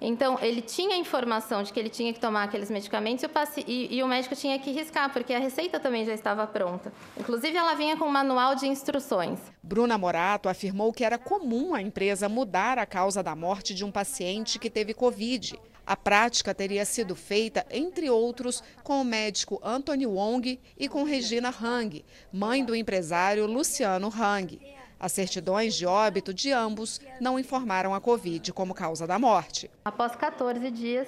Então, 0.04 0.40
ele 0.42 0.64
tinha 0.64 0.98
informação 0.98 1.62
de 1.62 1.72
que 1.72 1.80
ele 1.80 1.90
tinha 1.90 2.12
que 2.12 2.20
tomar 2.20 2.46
aqueles 2.46 2.72
medicamentos 2.72 3.24
e 3.24 3.28
o, 3.28 3.32
e, 3.68 3.98
e 3.98 4.04
o, 4.04 4.08
médico 4.08 4.36
tinha 4.36 4.58
que 4.58 4.72
riscar, 4.72 5.14
porque 5.14 5.32
a 5.32 5.38
receita 5.38 5.80
também 5.80 6.04
já 6.04 6.14
estava 6.14 6.48
pronta. 6.48 6.92
Inclusive, 7.16 7.56
ela 7.56 7.76
vinha 7.76 7.96
com 7.96 8.06
um 8.06 8.12
manual 8.12 8.56
de 8.56 8.68
instruções. 8.68 9.40
Bruna 9.62 10.00
Morato 10.00 10.50
afirmou 10.50 10.92
que 10.92 11.06
era 11.06 11.20
comum 11.20 11.76
a 11.76 11.82
empresa 11.84 12.28
mudar 12.28 12.80
a 12.80 12.86
causa 12.88 13.22
da 13.22 13.36
morte 13.36 13.76
de 13.76 13.86
um 13.86 13.92
paciente 13.92 14.58
que 14.58 14.72
teve 14.72 14.96
Covid. 14.96 15.60
A 15.86 15.96
prática 15.96 16.54
teria 16.56 16.84
sido 16.84 17.16
feita, 17.16 17.64
entre 17.70 18.10
outros, 18.10 18.64
com 18.84 19.02
o 19.02 19.06
médico 19.06 19.60
Anthony 19.64 20.08
Wong 20.08 20.60
e 20.80 20.90
com 20.90 21.04
Regina 21.04 21.50
Hang, 21.50 22.04
mãe 22.32 22.66
do 22.66 22.76
empresário 22.76 23.46
Luciano 23.46 24.08
Hang. 24.08 24.81
As 25.02 25.14
certidões 25.14 25.74
de 25.74 25.84
óbito 25.84 26.32
de 26.32 26.52
ambos 26.52 27.02
não 27.20 27.40
informaram 27.40 27.96
a 27.96 28.00
Covid 28.00 28.54
como 28.54 28.72
causa 28.72 29.08
da 29.08 29.18
morte. 29.18 29.68
Após 29.84 30.16
14 30.16 30.70
dias, 30.70 31.08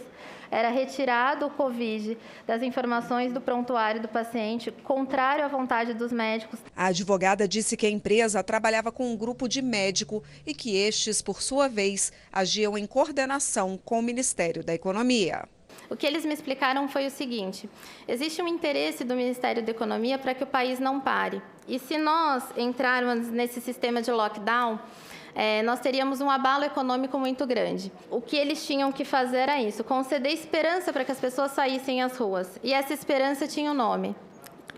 era 0.50 0.70
retirado 0.70 1.46
o 1.46 1.52
Covid 1.52 2.18
das 2.48 2.64
informações 2.64 3.32
do 3.32 3.40
prontuário 3.40 4.02
do 4.02 4.08
paciente, 4.08 4.72
contrário 4.72 5.46
à 5.46 5.48
vontade 5.48 5.94
dos 5.94 6.12
médicos. 6.12 6.60
A 6.76 6.88
advogada 6.88 7.48
disse 7.48 7.78
que 7.78 7.86
a 7.86 7.90
empresa 7.90 8.44
trabalhava 8.44 8.92
com 8.92 9.14
um 9.14 9.16
grupo 9.16 9.48
de 9.48 9.62
médico 9.62 10.24
e 10.44 10.56
que 10.56 10.76
estes, 10.76 11.22
por 11.22 11.40
sua 11.40 11.70
vez, 11.70 12.12
agiam 12.32 12.76
em 12.76 12.88
coordenação 12.88 13.80
com 13.86 14.00
o 14.00 14.02
Ministério 14.02 14.64
da 14.64 14.74
Economia. 14.74 15.48
O 15.88 15.96
que 15.96 16.08
eles 16.08 16.26
me 16.26 16.34
explicaram 16.34 16.88
foi 16.88 17.06
o 17.06 17.12
seguinte: 17.12 17.70
existe 18.08 18.42
um 18.42 18.48
interesse 18.48 19.04
do 19.04 19.16
Ministério 19.16 19.62
da 19.62 19.70
Economia 19.70 20.18
para 20.18 20.34
que 20.34 20.44
o 20.44 20.48
país 20.48 20.80
não 20.80 21.00
pare. 21.00 21.40
E 21.68 21.80
se 21.80 21.98
nós 21.98 22.44
entrarmos 22.58 23.28
nesse 23.30 23.62
sistema 23.62 24.02
de 24.02 24.12
lockdown, 24.12 24.80
é, 25.36 25.64
nós 25.64 25.80
teríamos 25.80 26.22
um 26.22 26.30
abalo 26.30 26.64
econômico 26.64 27.18
muito 27.18 27.46
grande. 27.48 27.92
O 28.10 28.22
que 28.22 28.36
eles 28.36 28.66
tinham 28.66 28.92
que 28.92 29.06
fazer 29.06 29.38
era 29.38 29.62
isso: 29.62 29.84
conceder 29.84 30.32
esperança 30.32 30.92
para 30.94 31.04
que 31.04 31.12
as 31.12 31.20
pessoas 31.20 31.52
saíssem 31.52 32.02
às 32.02 32.18
ruas. 32.18 32.60
E 32.64 32.74
essa 32.74 32.94
esperança 32.94 33.48
tinha 33.48 33.72
um 33.72 33.74
nome: 33.74 34.16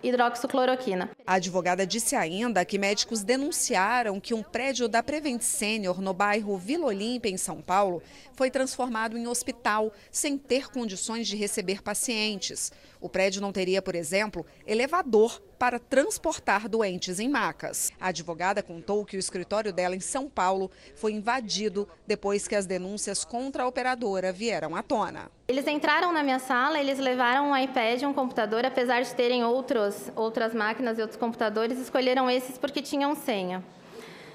hidroxicloroquina. 0.01 1.09
A 1.25 1.33
advogada 1.33 1.85
disse 1.85 2.15
ainda 2.15 2.63
que 2.63 2.77
médicos 2.77 3.23
denunciaram 3.23 4.19
que 4.19 4.33
um 4.33 4.43
prédio 4.43 4.87
da 4.87 5.01
Prevent 5.01 5.41
Senior 5.41 5.99
no 5.99 6.13
bairro 6.13 6.57
Vila 6.57 6.85
Olímpia, 6.85 7.29
em 7.29 7.37
São 7.37 7.61
Paulo, 7.61 8.01
foi 8.33 8.49
transformado 8.51 9.17
em 9.17 9.27
hospital 9.27 9.91
sem 10.11 10.37
ter 10.37 10.69
condições 10.69 11.27
de 11.27 11.35
receber 11.35 11.81
pacientes. 11.81 12.71
O 13.01 13.09
prédio 13.09 13.41
não 13.41 13.51
teria, 13.51 13.81
por 13.81 13.95
exemplo, 13.95 14.45
elevador 14.65 15.41
para 15.57 15.79
transportar 15.79 16.67
doentes 16.67 17.19
em 17.19 17.29
macas. 17.29 17.91
A 17.99 18.07
advogada 18.07 18.61
contou 18.61 19.05
que 19.05 19.17
o 19.17 19.19
escritório 19.19 19.73
dela 19.73 19.95
em 19.95 19.99
São 19.99 20.29
Paulo 20.29 20.69
foi 20.95 21.13
invadido 21.13 21.87
depois 22.05 22.47
que 22.47 22.55
as 22.55 22.65
denúncias 22.65 23.25
contra 23.25 23.63
a 23.63 23.67
operadora 23.67 24.31
vieram 24.31 24.75
à 24.75 24.83
tona. 24.83 25.31
Eles 25.47 25.67
entraram 25.67 26.11
na 26.11 26.23
minha 26.23 26.39
sala, 26.39 26.79
eles 26.79 26.99
levaram 26.99 27.51
um 27.51 27.57
iPad, 27.57 28.03
um 28.03 28.13
computador, 28.13 28.65
apesar 28.65 29.01
de 29.01 29.13
terem 29.13 29.43
outros, 29.43 30.11
outras 30.15 30.53
máquinas 30.53 30.97
e 30.97 31.01
outros 31.01 31.19
computadores, 31.19 31.77
escolheram 31.77 32.29
esses 32.29 32.57
porque 32.57 32.81
tinham 32.81 33.15
senha. 33.15 33.63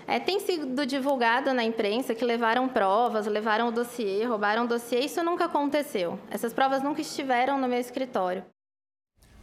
É, 0.06 0.18
tem 0.18 0.40
sido 0.40 0.84
divulgado 0.84 1.54
na 1.54 1.62
imprensa 1.62 2.16
que 2.16 2.24
levaram 2.24 2.68
provas, 2.68 3.26
levaram 3.26 3.68
o 3.68 3.70
dossiê, 3.70 4.24
roubaram 4.24 4.64
o 4.64 4.66
dossiê. 4.66 5.00
Isso 5.00 5.22
nunca 5.22 5.44
aconteceu. 5.44 6.18
Essas 6.28 6.52
provas 6.52 6.82
nunca 6.82 7.00
estiveram 7.00 7.58
no 7.60 7.68
meu 7.68 7.78
escritório. 7.78 8.44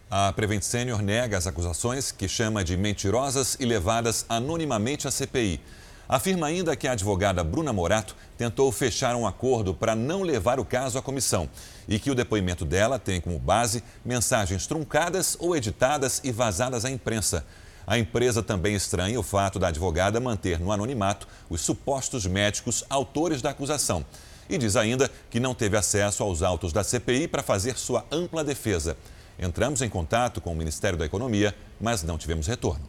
A 0.10 0.32
Prevent 0.32 0.62
Senior 0.62 1.02
nega 1.02 1.38
as 1.38 1.48
acusações, 1.48 2.14
que 2.14 2.30
chama 2.30 2.64
de 2.64 2.78
mentirosas 2.78 3.58
e 3.60 3.66
levadas 3.66 4.26
anonimamente 4.30 5.06
à 5.06 5.12
CPI. 5.12 5.60
Afirma 6.08 6.48
ainda 6.48 6.78
que 6.78 6.88
a 6.88 6.94
advogada 6.94 7.44
Bruna 7.44 7.74
Morato 7.74 8.16
tentou 8.38 8.72
fechar 8.72 9.18
um 9.18 9.28
acordo 9.28 9.74
para 9.74 9.98
não 9.98 10.22
levar 10.22 10.62
o 10.62 10.66
caso 10.66 10.98
à 10.98 11.02
comissão 11.02 11.50
e 11.90 12.00
que 12.00 12.10
o 12.10 12.16
depoimento 12.16 12.64
dela 12.64 12.98
tem 12.98 13.20
como 13.20 13.38
base 13.38 13.84
mensagens 14.06 14.66
truncadas 14.66 15.36
ou 15.42 15.58
editadas 15.58 16.22
e 16.24 16.32
vazadas 16.32 16.86
à 16.86 16.90
imprensa. 16.90 17.46
A 17.86 18.00
empresa 18.00 18.42
também 18.42 18.76
estranha 18.76 19.20
o 19.20 19.24
fato 19.24 19.60
da 19.60 19.68
advogada 19.68 20.22
manter 20.22 20.58
no 20.58 20.72
anonimato 20.72 21.28
os 21.50 21.60
supostos 21.60 22.26
médicos 22.26 22.82
autores 22.90 23.42
da 23.42 23.50
acusação. 23.50 24.06
E 24.50 24.58
diz 24.58 24.78
ainda 24.78 25.12
que 25.30 25.42
não 25.42 25.54
teve 25.54 25.76
acesso 25.76 26.24
aos 26.24 26.42
autos 26.42 26.72
da 26.72 26.82
CPI 26.82 27.28
para 27.28 27.44
fazer 27.44 27.78
sua 27.78 28.06
ampla 28.10 28.42
defesa. 28.42 28.96
Entramos 29.40 29.82
em 29.82 29.90
contato 29.90 30.42
com 30.42 30.52
o 30.52 30.56
Ministério 30.56 30.98
da 30.98 31.06
Economia, 31.06 31.56
mas 31.80 32.04
não 32.04 32.18
tivemos 32.18 32.48
retorno. 32.48 32.88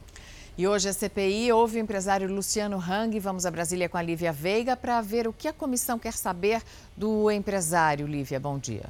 E 0.57 0.67
hoje 0.67 0.89
a 0.89 0.93
CPI 0.93 1.53
ouve 1.53 1.79
o 1.79 1.81
empresário 1.81 2.29
Luciano 2.29 2.79
Hang. 2.79 3.21
Vamos 3.21 3.47
a 3.47 3.51
Brasília 3.51 3.89
com 3.89 3.97
a 3.97 4.03
Lívia 4.03 4.33
Veiga 4.33 4.77
para 4.77 5.01
ver 5.01 5.29
o 5.29 5.33
que 5.33 5.47
a 5.47 5.53
comissão 5.53 5.99
quer 5.99 6.15
saber 6.15 6.63
do 6.97 7.31
empresário. 7.31 8.07
Lívia, 8.07 8.41
bom 8.41 8.59
dia. 8.59 8.87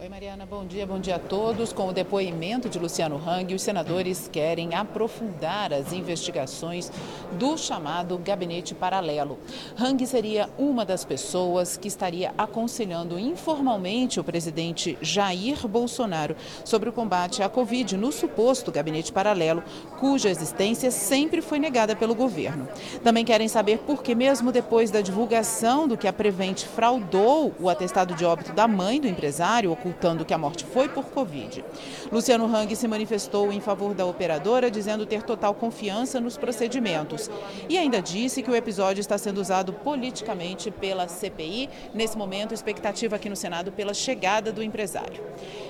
Oi, 0.00 0.08
Mariana, 0.08 0.46
bom 0.46 0.64
dia, 0.64 0.86
bom 0.86 1.00
dia 1.00 1.16
a 1.16 1.18
todos. 1.18 1.72
Com 1.72 1.88
o 1.88 1.92
depoimento 1.92 2.68
de 2.68 2.78
Luciano 2.78 3.16
Hang, 3.16 3.52
os 3.52 3.62
senadores 3.62 4.30
querem 4.32 4.72
aprofundar 4.72 5.72
as 5.72 5.92
investigações 5.92 6.88
do 7.32 7.58
chamado 7.58 8.16
gabinete 8.16 8.76
paralelo. 8.76 9.40
Hang 9.76 10.06
seria 10.06 10.48
uma 10.56 10.84
das 10.84 11.04
pessoas 11.04 11.76
que 11.76 11.88
estaria 11.88 12.32
aconselhando 12.38 13.18
informalmente 13.18 14.20
o 14.20 14.24
presidente 14.24 14.96
Jair 15.02 15.66
Bolsonaro 15.66 16.36
sobre 16.64 16.88
o 16.88 16.92
combate 16.92 17.42
à 17.42 17.48
Covid 17.48 17.96
no 17.96 18.12
suposto 18.12 18.70
gabinete 18.70 19.10
paralelo, 19.10 19.64
cuja 19.98 20.30
existência 20.30 20.92
sempre 20.92 21.42
foi 21.42 21.58
negada 21.58 21.96
pelo 21.96 22.14
governo. 22.14 22.68
Também 23.02 23.24
querem 23.24 23.48
saber 23.48 23.78
por 23.78 24.00
que, 24.04 24.14
mesmo 24.14 24.52
depois 24.52 24.92
da 24.92 25.00
divulgação 25.00 25.88
do 25.88 25.96
que 25.96 26.06
a 26.06 26.12
Prevent 26.12 26.62
fraudou 26.62 27.52
o 27.58 27.68
atestado 27.68 28.14
de 28.14 28.24
óbito 28.24 28.52
da 28.52 28.68
mãe 28.68 29.00
do 29.00 29.08
empresário, 29.08 29.72
ocultando 29.88 30.24
que 30.24 30.34
a 30.34 30.38
morte 30.38 30.64
foi 30.64 30.88
por 30.88 31.06
Covid. 31.06 31.64
Luciano 32.12 32.44
Hang 32.44 32.74
se 32.76 32.86
manifestou 32.86 33.50
em 33.50 33.60
favor 33.60 33.94
da 33.94 34.04
operadora, 34.04 34.70
dizendo 34.70 35.06
ter 35.06 35.22
total 35.22 35.54
confiança 35.54 36.20
nos 36.20 36.36
procedimentos. 36.36 37.30
E 37.68 37.78
ainda 37.78 38.02
disse 38.02 38.42
que 38.42 38.50
o 38.50 38.54
episódio 38.54 39.00
está 39.00 39.16
sendo 39.16 39.40
usado 39.40 39.72
politicamente 39.72 40.70
pela 40.70 41.08
CPI. 41.08 41.70
Nesse 41.94 42.18
momento, 42.18 42.52
expectativa 42.52 43.16
aqui 43.16 43.30
no 43.30 43.36
Senado 43.36 43.72
pela 43.72 43.94
chegada 43.94 44.52
do 44.52 44.62
empresário. 44.62 45.22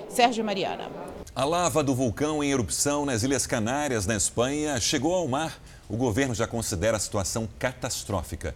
Sérgio 0.09 0.43
Mariana. 0.43 0.89
A 1.33 1.45
lava 1.45 1.81
do 1.81 1.95
vulcão 1.95 2.43
em 2.43 2.51
erupção 2.51 3.05
nas 3.05 3.23
Ilhas 3.23 3.47
Canárias, 3.47 4.05
na 4.05 4.15
Espanha, 4.15 4.79
chegou 4.79 5.13
ao 5.13 5.27
mar. 5.27 5.57
O 5.87 5.95
governo 5.95 6.35
já 6.35 6.45
considera 6.45 6.97
a 6.97 6.99
situação 6.99 7.47
catastrófica. 7.57 8.53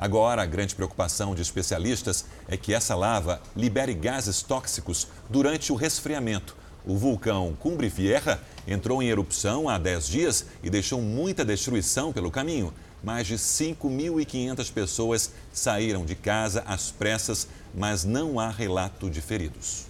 Agora, 0.00 0.40
a 0.40 0.46
grande 0.46 0.74
preocupação 0.74 1.34
de 1.34 1.42
especialistas 1.42 2.24
é 2.48 2.56
que 2.56 2.72
essa 2.72 2.94
lava 2.94 3.38
libere 3.54 3.92
gases 3.92 4.40
tóxicos 4.40 5.06
durante 5.28 5.70
o 5.74 5.76
resfriamento. 5.76 6.56
O 6.86 6.96
vulcão 6.96 7.54
Cumbre 7.60 7.90
Vieja 7.90 8.40
entrou 8.66 9.02
em 9.02 9.10
erupção 9.10 9.68
há 9.68 9.76
10 9.76 10.08
dias 10.08 10.46
e 10.62 10.70
deixou 10.70 11.02
muita 11.02 11.44
destruição 11.44 12.14
pelo 12.14 12.30
caminho. 12.30 12.72
Mais 13.04 13.26
de 13.26 13.34
5.500 13.34 14.72
pessoas 14.72 15.32
saíram 15.52 16.06
de 16.06 16.14
casa 16.14 16.64
às 16.66 16.90
pressas, 16.90 17.46
mas 17.74 18.02
não 18.02 18.40
há 18.40 18.48
relato 18.48 19.10
de 19.10 19.20
feridos. 19.20 19.84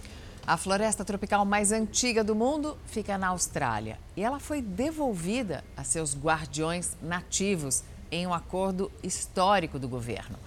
A 0.45 0.57
floresta 0.57 1.05
tropical 1.05 1.45
mais 1.45 1.71
antiga 1.71 2.21
do 2.21 2.35
mundo 2.35 2.77
fica 2.85 3.17
na 3.17 3.27
Austrália 3.27 3.97
e 4.17 4.23
ela 4.23 4.41
foi 4.41 4.61
devolvida 4.61 5.63
a 5.77 5.85
seus 5.85 6.17
guardiões 6.17 6.97
nativos 7.01 7.83
em 8.11 8.27
um 8.27 8.33
acordo 8.33 8.91
histórico 9.01 9.79
do 9.79 9.87
governo. 9.87 10.37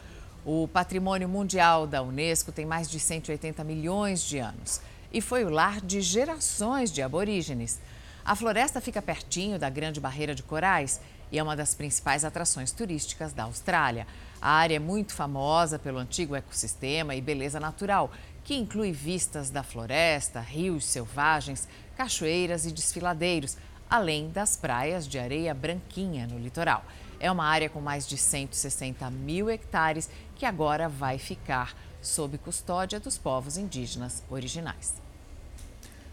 O 0.44 0.68
patrimônio 0.68 1.28
mundial 1.28 1.86
da 1.86 2.02
Unesco 2.02 2.52
tem 2.52 2.66
mais 2.66 2.90
de 2.90 3.00
180 3.00 3.64
milhões 3.64 4.22
de 4.22 4.38
anos 4.38 4.80
e 5.10 5.20
foi 5.20 5.44
o 5.44 5.48
lar 5.50 5.80
de 5.80 6.02
gerações 6.02 6.92
de 6.92 7.00
aborígenes. 7.00 7.80
A 8.24 8.36
floresta 8.36 8.80
fica 8.80 9.00
pertinho 9.00 9.58
da 9.58 9.70
Grande 9.70 10.00
Barreira 10.00 10.34
de 10.34 10.42
Corais 10.42 11.00
e 11.32 11.38
é 11.38 11.42
uma 11.42 11.56
das 11.56 11.74
principais 11.74 12.24
atrações 12.24 12.72
turísticas 12.72 13.32
da 13.32 13.44
Austrália. 13.44 14.06
A 14.40 14.50
área 14.50 14.76
é 14.76 14.78
muito 14.78 15.14
famosa 15.14 15.78
pelo 15.78 15.98
antigo 15.98 16.36
ecossistema 16.36 17.14
e 17.14 17.20
beleza 17.20 17.58
natural, 17.58 18.10
que 18.44 18.54
inclui 18.54 18.92
vistas 18.92 19.48
da 19.48 19.62
floresta, 19.62 20.40
rios 20.40 20.84
selvagens, 20.84 21.66
cachoeiras 21.96 22.66
e 22.66 22.72
desfiladeiros, 22.72 23.56
além 23.88 24.28
das 24.28 24.56
praias 24.56 25.08
de 25.08 25.18
areia 25.18 25.54
branquinha 25.54 26.26
no 26.26 26.38
litoral. 26.38 26.84
É 27.24 27.32
uma 27.32 27.46
área 27.46 27.70
com 27.70 27.80
mais 27.80 28.06
de 28.06 28.18
160 28.18 29.08
mil 29.08 29.48
hectares 29.48 30.10
que 30.36 30.44
agora 30.44 30.90
vai 30.90 31.16
ficar 31.16 31.74
sob 32.02 32.36
custódia 32.36 33.00
dos 33.00 33.16
povos 33.16 33.56
indígenas 33.56 34.22
originais. 34.28 34.92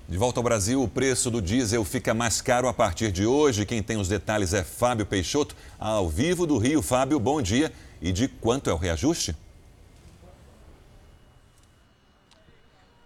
De 0.08 0.17
volta 0.17 0.39
ao 0.39 0.43
Brasil, 0.45 0.82
o 0.82 0.88
preço 0.88 1.30
do 1.30 1.41
diesel 1.41 1.84
fica 1.84 2.13
mais 2.13 2.41
caro 2.41 2.65
a 2.65 2.74
partir 2.74 3.12
de 3.12 3.26
hoje. 3.26 3.65
Quem 3.65 3.84
tem 3.84 3.97
os 3.97 4.08
detalhes 4.08 4.54
é 4.54 4.63
Fábio 4.63 5.06
Peixoto, 5.06 5.54
ao 5.78 6.08
vivo 6.08 6.47
do 6.47 6.58
Rio. 6.58 6.82
Fábio, 6.82 7.19
bom 7.19 7.41
dia. 7.41 7.74
E 8.02 8.13
de 8.13 8.30
quanto 8.30 8.69
é 8.69 8.74
o 8.74 8.78
reajuste? 8.78 9.36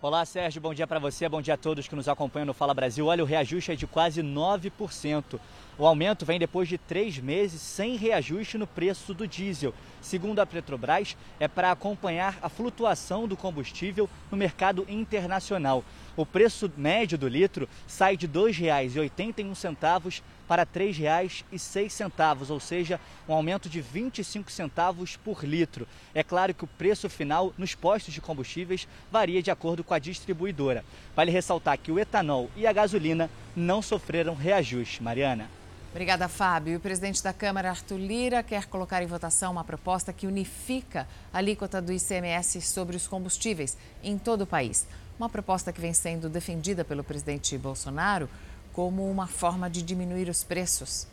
Olá, 0.08 0.24
Sérgio. 0.24 0.62
Bom 0.62 0.72
dia 0.72 0.86
para 0.86 1.00
você, 1.00 1.28
bom 1.28 1.42
dia 1.42 1.56
a 1.56 1.58
todos 1.58 1.88
que 1.88 1.96
nos 1.96 2.08
acompanham 2.08 2.46
no 2.46 2.54
Fala 2.54 2.76
Brasil. 2.76 3.08
Olha, 3.08 3.24
o 3.24 3.26
reajuste 3.26 3.72
é 3.72 3.76
de 3.76 3.88
quase 3.88 4.22
9%. 4.22 5.40
O 5.80 5.88
aumento 5.88 6.24
vem 6.24 6.38
depois 6.38 6.70
de 6.70 6.78
três 6.78 7.18
meses 7.18 7.60
sem 7.60 7.96
reajuste 7.96 8.56
no 8.56 8.68
preço 8.68 9.16
do 9.16 9.28
diesel. 9.28 9.74
Segundo 10.02 10.38
a 10.38 10.46
Petrobras, 10.46 11.18
é 11.40 11.48
para 11.48 11.72
acompanhar 11.72 12.38
a 12.40 12.50
flutuação 12.50 13.28
do 13.28 13.36
combustível 13.36 14.08
no 14.30 14.38
mercado 14.38 14.86
internacional. 14.88 15.84
O 16.16 16.24
preço 16.24 16.72
médio 16.78 17.18
do 17.18 17.28
litro 17.28 17.68
sai 17.88 18.16
de 18.16 18.28
R$ 18.28 18.34
2,81 18.34 20.22
para 20.48 20.64
R$ 20.64 20.70
3,06, 20.74 22.50
ou 22.50 22.60
seja, 22.60 23.00
um 23.28 23.34
aumento 23.34 23.70
de 23.70 23.82
25 23.82 24.52
centavos 24.52 25.16
por 25.18 25.44
litro. 25.44 25.88
É 26.14 26.24
claro 26.24 26.54
que 26.54 26.64
o 26.64 26.68
preço 26.68 27.10
final 27.10 27.54
nos 27.58 27.76
postos 27.76 28.14
de 28.14 28.22
combustíveis 28.22 28.88
varia 29.12 29.42
de 29.42 29.52
acordo 29.52 29.84
com 29.84 29.94
a 29.94 30.00
distribuidora. 30.00 30.86
Vale 31.16 31.32
ressaltar 31.32 31.78
que 31.78 31.92
o 31.92 32.00
etanol 32.00 32.50
e 32.56 32.68
a 32.68 32.74
gasolina 32.74 33.30
não 33.56 33.82
sofreram 33.82 34.36
reajuste. 34.36 35.02
Mariana. 35.02 35.50
Obrigada, 35.96 36.28
Fábio. 36.28 36.78
O 36.78 36.82
presidente 36.82 37.24
da 37.24 37.32
Câmara, 37.32 37.70
Arthur 37.70 37.98
Lira, 37.98 38.44
quer 38.44 38.66
colocar 38.66 39.02
em 39.02 39.08
votação 39.08 39.54
uma 39.54 39.64
proposta 39.64 40.12
que 40.12 40.28
unifica 40.28 41.08
a 41.32 41.38
alíquota 41.38 41.82
do 41.82 41.94
ICMS 41.94 42.62
sobre 42.64 42.98
os 42.98 43.08
combustíveis 43.08 43.78
em 44.04 44.18
todo 44.18 44.42
o 44.42 44.46
país. 44.46 44.86
Uma 45.18 45.30
proposta 45.30 45.72
que 45.72 45.80
vem 45.80 45.94
sendo 45.94 46.28
defendida 46.28 46.84
pelo 46.84 47.02
presidente 47.02 47.58
Bolsonaro 47.58 48.30
como 48.76 49.10
uma 49.10 49.26
forma 49.26 49.70
de 49.70 49.82
diminuir 49.82 50.28
os 50.28 50.44
preços. 50.44 51.08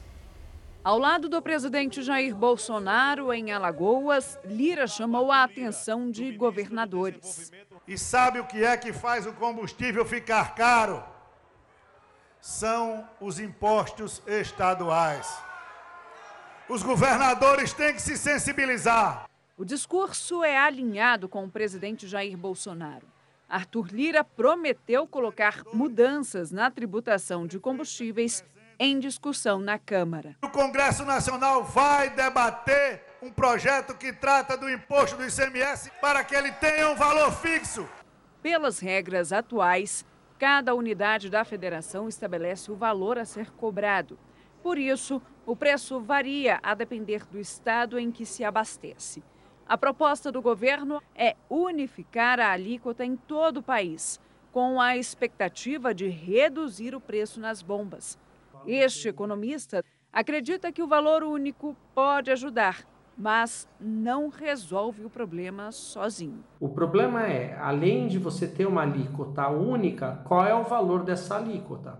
Ao 0.83 0.99
lado 0.99 1.29
do 1.29 1.41
presidente 1.41 2.03
Jair 2.03 2.35
Bolsonaro, 2.35 3.33
em 3.33 3.53
Alagoas, 3.53 4.37
Lira 4.45 4.89
chamou 4.89 5.31
a 5.31 5.45
atenção 5.45 6.11
de 6.11 6.33
governadores. 6.33 7.53
E 7.87 7.97
sabe 7.97 8.41
o 8.41 8.47
que 8.47 8.65
é 8.65 8.77
que 8.77 8.93
faz 8.93 9.29
o 9.29 9.33
combustível 9.35 10.05
ficar 10.05 10.57
caro? 10.57 11.05
São 12.41 13.09
os 13.21 13.39
impostos 13.39 14.21
estaduais. 14.27 15.33
Os 16.69 16.83
governadores 16.83 17.73
têm 17.73 17.95
que 17.95 18.03
se 18.03 18.19
sensibilizar. 18.19 19.31
O 19.57 19.65
discurso 19.65 20.43
é 20.43 20.59
alinhado 20.59 21.29
com 21.29 21.45
o 21.45 21.51
presidente 21.51 22.09
Jair 22.09 22.37
Bolsonaro. 22.37 23.12
Arthur 23.53 23.89
Lira 23.93 24.25
prometeu 24.25 25.07
colocar 25.07 25.63
mudanças 25.75 26.51
na 26.51 26.71
tributação 26.71 27.47
de 27.47 27.61
combustíveis 27.61 28.43
em 28.79 28.99
discussão 28.99 29.59
na 29.59 29.79
Câmara. 29.79 30.35
O 30.43 30.49
Congresso 30.49 31.05
Nacional 31.05 31.63
vai 31.63 32.09
debater 32.09 33.05
um 33.21 33.31
projeto 33.31 33.95
que 33.95 34.11
trata 34.11 34.57
do 34.57 34.71
imposto 34.71 35.19
do 35.19 35.27
ICMS 35.27 35.91
para 36.01 36.25
que 36.25 36.35
ele 36.35 36.51
tenha 36.53 36.89
um 36.89 36.95
valor 36.95 37.31
fixo. 37.31 37.87
Pelas 38.41 38.79
regras 38.79 39.35
atuais, 39.35 40.03
cada 40.39 40.75
unidade 40.75 41.29
da 41.29 41.45
federação 41.45 42.09
estabelece 42.09 42.73
o 42.73 42.75
valor 42.75 43.19
a 43.19 43.27
ser 43.27 43.51
cobrado. 43.51 44.19
Por 44.63 44.79
isso, 44.79 45.21
o 45.45 45.55
preço 45.55 46.01
varia 46.01 46.59
a 46.63 46.75
depender 46.75 47.27
do 47.27 47.39
estado 47.39 47.99
em 47.99 48.11
que 48.11 48.25
se 48.25 48.45
abastece. 48.45 49.23
A 49.73 49.79
proposta 49.79 50.31
do 50.31 50.43
governo 50.43 51.01
é 51.17 51.35
unificar 51.49 52.39
a 52.39 52.53
alíquota 52.53 53.07
em 53.07 53.17
todo 53.17 53.61
o 53.61 53.63
país, 53.63 54.21
com 54.53 54.79
a 54.79 54.99
expectativa 54.99 55.95
de 55.95 56.09
reduzir 56.09 56.95
o 56.95 57.01
preço 57.01 57.41
nas 57.41 57.63
bombas. 57.63 58.19
Este 58.67 59.09
economista 59.09 59.83
acredita 60.13 60.71
que 60.71 60.83
o 60.83 60.87
valor 60.87 61.23
único 61.23 61.75
pode 61.95 62.31
ajudar, 62.31 62.87
mas 63.17 63.67
não 63.81 64.29
resolve 64.29 65.07
o 65.07 65.09
problema 65.09 65.73
sozinho. 65.73 66.45
O 66.61 66.69
problema 66.69 67.27
é, 67.27 67.57
além 67.59 68.09
de 68.09 68.19
você 68.19 68.47
ter 68.47 68.67
uma 68.67 68.83
alíquota 68.83 69.49
única, 69.49 70.21
qual 70.27 70.45
é 70.45 70.55
o 70.55 70.65
valor 70.65 71.03
dessa 71.03 71.37
alíquota? 71.37 71.99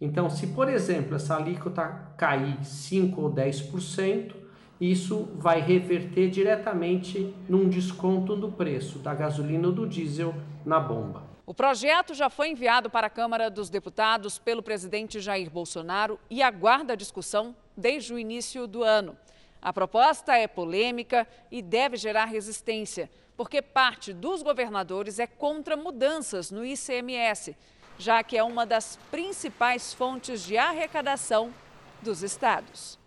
Então, 0.00 0.30
se 0.30 0.46
por 0.46 0.70
exemplo 0.70 1.16
essa 1.16 1.36
alíquota 1.36 2.14
cair 2.16 2.64
5 2.64 3.20
ou 3.20 3.30
10%, 3.30 4.39
isso 4.80 5.28
vai 5.34 5.60
reverter 5.60 6.30
diretamente 6.30 7.34
num 7.48 7.68
desconto 7.68 8.34
do 8.34 8.50
preço 8.50 8.98
da 8.98 9.14
gasolina 9.14 9.68
ou 9.68 9.74
do 9.74 9.86
diesel 9.86 10.34
na 10.64 10.80
bomba. 10.80 11.28
O 11.44 11.52
projeto 11.52 12.14
já 12.14 12.30
foi 12.30 12.50
enviado 12.50 12.88
para 12.88 13.08
a 13.08 13.10
Câmara 13.10 13.50
dos 13.50 13.68
Deputados 13.68 14.38
pelo 14.38 14.62
presidente 14.62 15.20
Jair 15.20 15.50
Bolsonaro 15.50 16.18
e 16.30 16.42
aguarda 16.42 16.96
discussão 16.96 17.54
desde 17.76 18.14
o 18.14 18.18
início 18.18 18.66
do 18.66 18.84
ano. 18.84 19.16
A 19.60 19.72
proposta 19.72 20.36
é 20.36 20.46
polêmica 20.46 21.26
e 21.50 21.60
deve 21.60 21.96
gerar 21.96 22.26
resistência, 22.26 23.10
porque 23.36 23.60
parte 23.60 24.12
dos 24.12 24.42
governadores 24.42 25.18
é 25.18 25.26
contra 25.26 25.76
mudanças 25.76 26.50
no 26.50 26.64
ICMS, 26.64 27.56
já 27.98 28.22
que 28.22 28.38
é 28.38 28.44
uma 28.44 28.64
das 28.64 28.96
principais 29.10 29.92
fontes 29.92 30.44
de 30.44 30.56
arrecadação 30.56 31.52
dos 32.00 32.22
estados. 32.22 32.99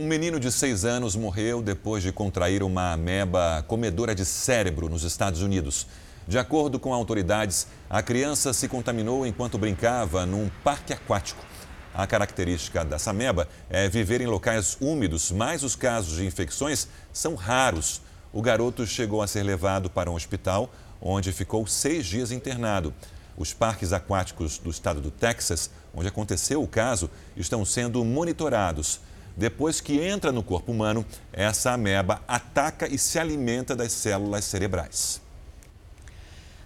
Um 0.00 0.06
menino 0.06 0.38
de 0.38 0.52
seis 0.52 0.84
anos 0.84 1.16
morreu 1.16 1.60
depois 1.60 2.04
de 2.04 2.12
contrair 2.12 2.62
uma 2.62 2.92
ameba 2.92 3.64
comedora 3.66 4.14
de 4.14 4.24
cérebro 4.24 4.88
nos 4.88 5.02
Estados 5.02 5.42
Unidos. 5.42 5.88
De 6.24 6.38
acordo 6.38 6.78
com 6.78 6.94
autoridades, 6.94 7.66
a 7.90 8.00
criança 8.00 8.52
se 8.52 8.68
contaminou 8.68 9.26
enquanto 9.26 9.58
brincava 9.58 10.24
num 10.24 10.48
parque 10.62 10.92
aquático. 10.92 11.44
A 11.92 12.06
característica 12.06 12.84
dessa 12.84 13.10
ameba 13.10 13.48
é 13.68 13.88
viver 13.88 14.20
em 14.20 14.28
locais 14.28 14.76
úmidos, 14.80 15.32
mas 15.32 15.64
os 15.64 15.74
casos 15.74 16.18
de 16.18 16.24
infecções 16.24 16.86
são 17.12 17.34
raros. 17.34 18.00
O 18.32 18.40
garoto 18.40 18.86
chegou 18.86 19.20
a 19.20 19.26
ser 19.26 19.42
levado 19.42 19.90
para 19.90 20.08
um 20.08 20.14
hospital, 20.14 20.72
onde 21.02 21.32
ficou 21.32 21.66
seis 21.66 22.06
dias 22.06 22.30
internado. 22.30 22.94
Os 23.36 23.52
parques 23.52 23.92
aquáticos 23.92 24.58
do 24.58 24.70
estado 24.70 25.00
do 25.00 25.10
Texas, 25.10 25.72
onde 25.92 26.06
aconteceu 26.06 26.62
o 26.62 26.68
caso, 26.68 27.10
estão 27.36 27.64
sendo 27.64 28.04
monitorados. 28.04 29.00
Depois 29.38 29.80
que 29.80 30.00
entra 30.00 30.32
no 30.32 30.42
corpo 30.42 30.72
humano, 30.72 31.06
essa 31.32 31.70
ameba 31.70 32.20
ataca 32.26 32.92
e 32.92 32.98
se 32.98 33.20
alimenta 33.20 33.76
das 33.76 33.92
células 33.92 34.44
cerebrais. 34.44 35.22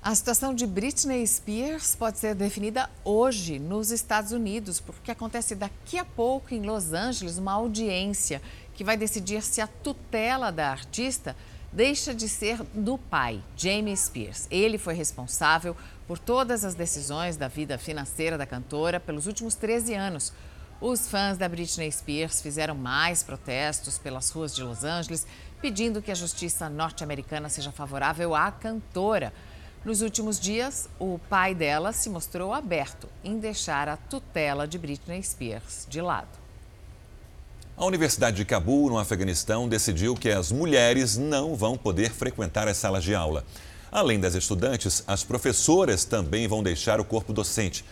A 0.00 0.14
situação 0.14 0.54
de 0.54 0.66
Britney 0.66 1.24
Spears 1.26 1.94
pode 1.94 2.18
ser 2.18 2.35
definida 2.35 2.88
hoje 3.04 3.58
nos 3.58 3.90
Estados 3.90 4.32
Unidos, 4.32 4.80
porque 4.80 5.11
acontece 5.11 5.54
daqui 5.54 5.98
a 5.98 6.04
pouco 6.04 6.54
em 6.54 6.62
Los 6.62 6.94
Angeles 6.94 7.37
uma 7.37 7.52
audiência 7.52 8.40
que 8.74 8.82
vai 8.82 8.96
decidir 8.96 9.42
se 9.42 9.61
a 9.61 9.66
tutela 9.66 10.50
da 10.50 10.70
artista 10.70 11.37
deixa 11.70 12.14
de 12.14 12.26
ser 12.26 12.62
do 12.72 12.96
pai, 12.96 13.42
Jamie 13.54 13.94
Spears. 13.94 14.48
Ele 14.50 14.78
foi 14.78 14.94
responsável 14.94 15.76
por 16.08 16.18
todas 16.18 16.64
as 16.64 16.74
decisões 16.74 17.37
da 17.37 17.48
vida 17.48 17.76
financeira 17.76 18.38
da 18.38 18.46
cantora 18.46 18.98
pelos 18.98 19.26
últimos 19.26 19.54
13 19.54 19.92
anos. 19.92 20.32
Os 20.83 21.07
fãs 21.07 21.38
da 21.38 21.49
Britney 21.49 21.92
Spears 21.92 22.42
fizeram 22.42 22.75
mais 22.75 23.23
protestos 23.23 23.99
pelas 23.99 24.31
ruas 24.31 24.53
de 24.53 24.64
Los 24.64 24.83
Angeles, 24.83 25.25
pedindo 25.61 26.03
que 26.03 26.11
a 26.11 26.14
justiça 26.14 26.68
norte-americana 26.68 27.49
seja 27.49 27.71
favorável 27.71 28.35
à 28.35 28.51
cantora. 28.51 29.33
Nos 29.85 30.03
últimos 30.03 30.40
dias, 30.40 30.88
o 30.99 31.21
pai 31.31 31.55
dela 31.55 31.92
se 31.92 32.11
mostrou 32.11 32.53
aberto 32.53 33.09
em 33.23 33.38
deixar 33.38 33.88
a 33.88 33.97
tutela 33.97 34.66
de 34.66 34.77
Britney 34.77 35.23
Spears 35.23 35.87
de 35.88 36.01
lado. 36.01 36.37
A 37.77 37.85
Universidade 37.85 38.38
de 38.38 38.45
Cabul, 38.45 38.90
no 38.90 38.99
Afeganistão, 38.99 39.68
decidiu 39.68 40.16
que 40.16 40.31
as 40.31 40.51
mulheres 40.51 41.16
não 41.16 41.55
vão 41.55 41.79
poder 41.79 42.11
frequentar 42.11 42.66
as 42.66 42.77
salas 42.77 43.05
de 43.05 43.14
aula. 43.14 43.45
Além 43.92 44.18
das 44.18 44.35
estudantes, 44.35 45.05
as 45.07 45.23
professoras 45.23 46.05
também 46.05 46.49
vão 46.49 46.61
deixar 46.61 46.99
o 46.99 47.05
corpo 47.05 47.33
docente. 47.33 47.85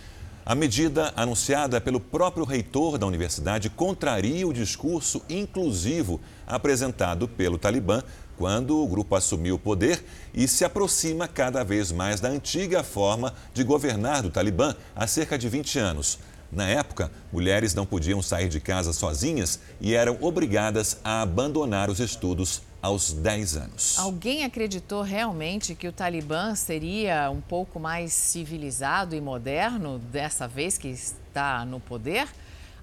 A 0.51 0.55
medida, 0.57 1.13
anunciada 1.15 1.81
pelo 1.81 2.01
próprio 2.01 2.45
reitor 2.45 2.99
da 2.99 3.07
universidade, 3.07 3.71
contraria 3.71 4.49
o 4.49 4.53
discurso 4.53 5.23
inclusivo 5.31 6.21
apresentado 6.45 7.29
pelo 7.29 7.57
Talibã 7.57 8.03
quando 8.37 8.77
o 8.77 8.89
grupo 8.89 9.15
assumiu 9.15 9.55
o 9.55 9.59
poder 9.61 10.05
e 10.35 10.49
se 10.49 10.65
aproxima 10.65 11.29
cada 11.29 11.63
vez 11.63 11.93
mais 11.93 12.19
da 12.19 12.29
antiga 12.29 12.83
forma 12.83 13.33
de 13.55 13.63
governar 13.63 14.23
do 14.23 14.31
Talibã 14.31 14.75
há 14.93 15.07
cerca 15.07 15.39
de 15.39 15.49
20 15.49 15.79
anos. 15.79 16.19
Na 16.51 16.67
época, 16.67 17.13
mulheres 17.33 17.73
não 17.73 17.87
podiam 17.87 18.21
sair 18.21 18.49
de 18.49 18.59
casa 18.59 18.93
sozinhas 18.93 19.61
e 19.81 19.95
eram 19.95 20.19
obrigadas 20.21 20.99
a 21.05 21.23
abandonar 21.23 21.89
os 21.89 22.01
estudos 22.01 22.61
aos 22.83 23.13
10 23.13 23.57
anos. 23.57 23.99
Alguém 23.99 24.45
acreditou 24.45 25.03
realmente 25.03 25.75
que 25.75 25.87
o 25.87 25.93
Talibã 25.93 26.55
seria 26.55 27.31
um 27.31 27.41
pouco 27.41 27.79
mais 27.79 28.13
civilizado 28.13 29.15
e 29.15 29.21
moderno 29.21 29.99
dessa 29.99 30.49
vez 30.49 30.79
que 30.79 30.89
está 30.89 31.65
no 31.65 31.79
poder? 31.81 32.29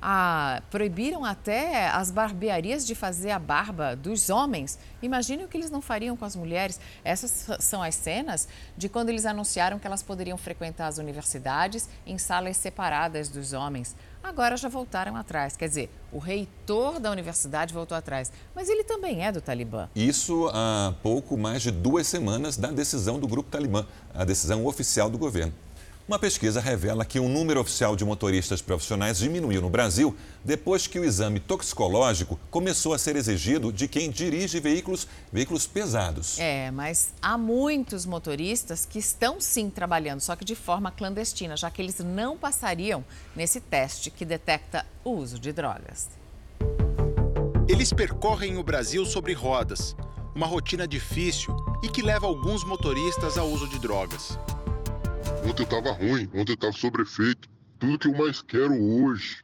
Ah, 0.02 0.62
proibiram 0.70 1.26
até 1.26 1.88
as 1.90 2.12
barbearias 2.12 2.86
de 2.86 2.94
fazer 2.94 3.32
a 3.32 3.40
barba 3.40 3.96
dos 3.96 4.30
homens. 4.30 4.78
Imagine 5.02 5.44
o 5.44 5.48
que 5.48 5.58
eles 5.58 5.72
não 5.72 5.82
fariam 5.82 6.16
com 6.16 6.26
as 6.26 6.36
mulheres. 6.36 6.80
Essas 7.04 7.48
são 7.60 7.82
as 7.82 7.96
cenas 7.96 8.48
de 8.78 8.88
quando 8.88 9.10
eles 9.10 9.26
anunciaram 9.26 9.80
que 9.80 9.88
elas 9.88 10.04
poderiam 10.04 10.38
frequentar 10.38 10.88
as 10.88 10.98
universidades 10.98 11.90
em 12.06 12.18
salas 12.18 12.58
separadas 12.58 13.30
dos 13.30 13.54
homens. 13.54 13.96
agora 14.24 14.58
já 14.58 14.68
voltaram 14.68 15.16
atrás. 15.16 15.56
Quer 15.56 15.70
dizer, 15.70 15.90
o 16.12 16.20
reitor 16.20 17.00
da 17.00 17.10
universidade 17.10 17.74
voltou 17.74 17.98
atrás, 17.98 18.32
mas 18.54 18.68
ele 18.68 18.84
também 18.84 19.26
é 19.26 19.32
do 19.32 19.40
Talibã. 19.40 19.88
Isso 19.96 20.50
há 20.54 20.94
pouco 21.02 21.38
mais 21.38 21.62
de 21.62 21.72
duas 21.72 22.08
semanas 22.08 22.58
da 22.58 22.70
decisão 22.70 23.20
do 23.20 23.28
grupo 23.28 23.50
Talibã, 23.50 23.86
a 24.14 24.26
decisão 24.26 24.66
oficial 24.66 25.10
do 25.10 25.18
governo. 25.18 25.54
Uma 26.08 26.18
pesquisa 26.18 26.62
revela 26.62 27.04
que 27.04 27.20
o 27.20 27.28
número 27.28 27.60
oficial 27.60 27.94
de 27.94 28.06
motoristas 28.06 28.62
profissionais 28.62 29.18
diminuiu 29.18 29.62
no 29.62 29.70
Brasil 29.70 30.16
depois 30.42 30.88
que 30.88 30.98
o 30.98 31.04
exame 31.04 31.38
toxicológico 31.38 32.40
começou 32.50 32.94
a 32.94 32.98
ser 32.98 33.18
exigido 33.18 33.74
de 33.74 33.90
quem 33.90 34.10
dirige 34.10 34.58
veículos, 34.62 35.06
veículos 35.34 35.68
pesados. 35.68 36.40
É, 36.40 36.72
mas 36.72 37.10
há 37.22 37.38
muitos 37.38 38.06
motoristas 38.06 38.86
que 38.86 39.00
estão 39.00 39.42
sim 39.42 39.70
trabalhando, 39.70 40.22
só 40.22 40.34
que 40.38 40.46
de 40.46 40.56
forma 40.56 40.92
clandestina, 40.92 41.58
já 41.58 41.70
que 41.70 41.82
eles 41.82 42.00
não 42.00 42.38
passariam 42.38 43.04
nesse 43.36 43.60
teste 43.60 44.10
que 44.10 44.24
detecta 44.24 44.86
o 45.04 45.10
uso 45.10 45.38
de 45.38 45.52
drogas. 45.52 46.08
Eles 47.68 47.92
percorrem 47.92 48.56
o 48.56 48.64
Brasil 48.64 49.06
sobre 49.06 49.34
rodas, 49.34 49.94
uma 50.34 50.48
rotina 50.48 50.88
difícil 50.88 51.54
e 51.84 51.90
que 51.90 52.02
leva 52.02 52.28
alguns 52.28 52.64
motoristas 52.64 53.38
ao 53.38 53.50
uso 53.50 53.68
de 53.68 53.78
drogas. 53.78 54.40
Ontem 55.48 55.64
eu 55.64 55.68
tava 55.68 55.92
ruim, 55.94 56.30
ontem 56.36 56.52
eu 56.52 56.58
tava 56.58 56.74
sobrefeito. 56.74 57.48
Tudo 57.80 57.98
que 57.98 58.08
eu 58.10 58.14
mais 58.14 58.42
quero 58.42 58.74
hoje 58.74 59.38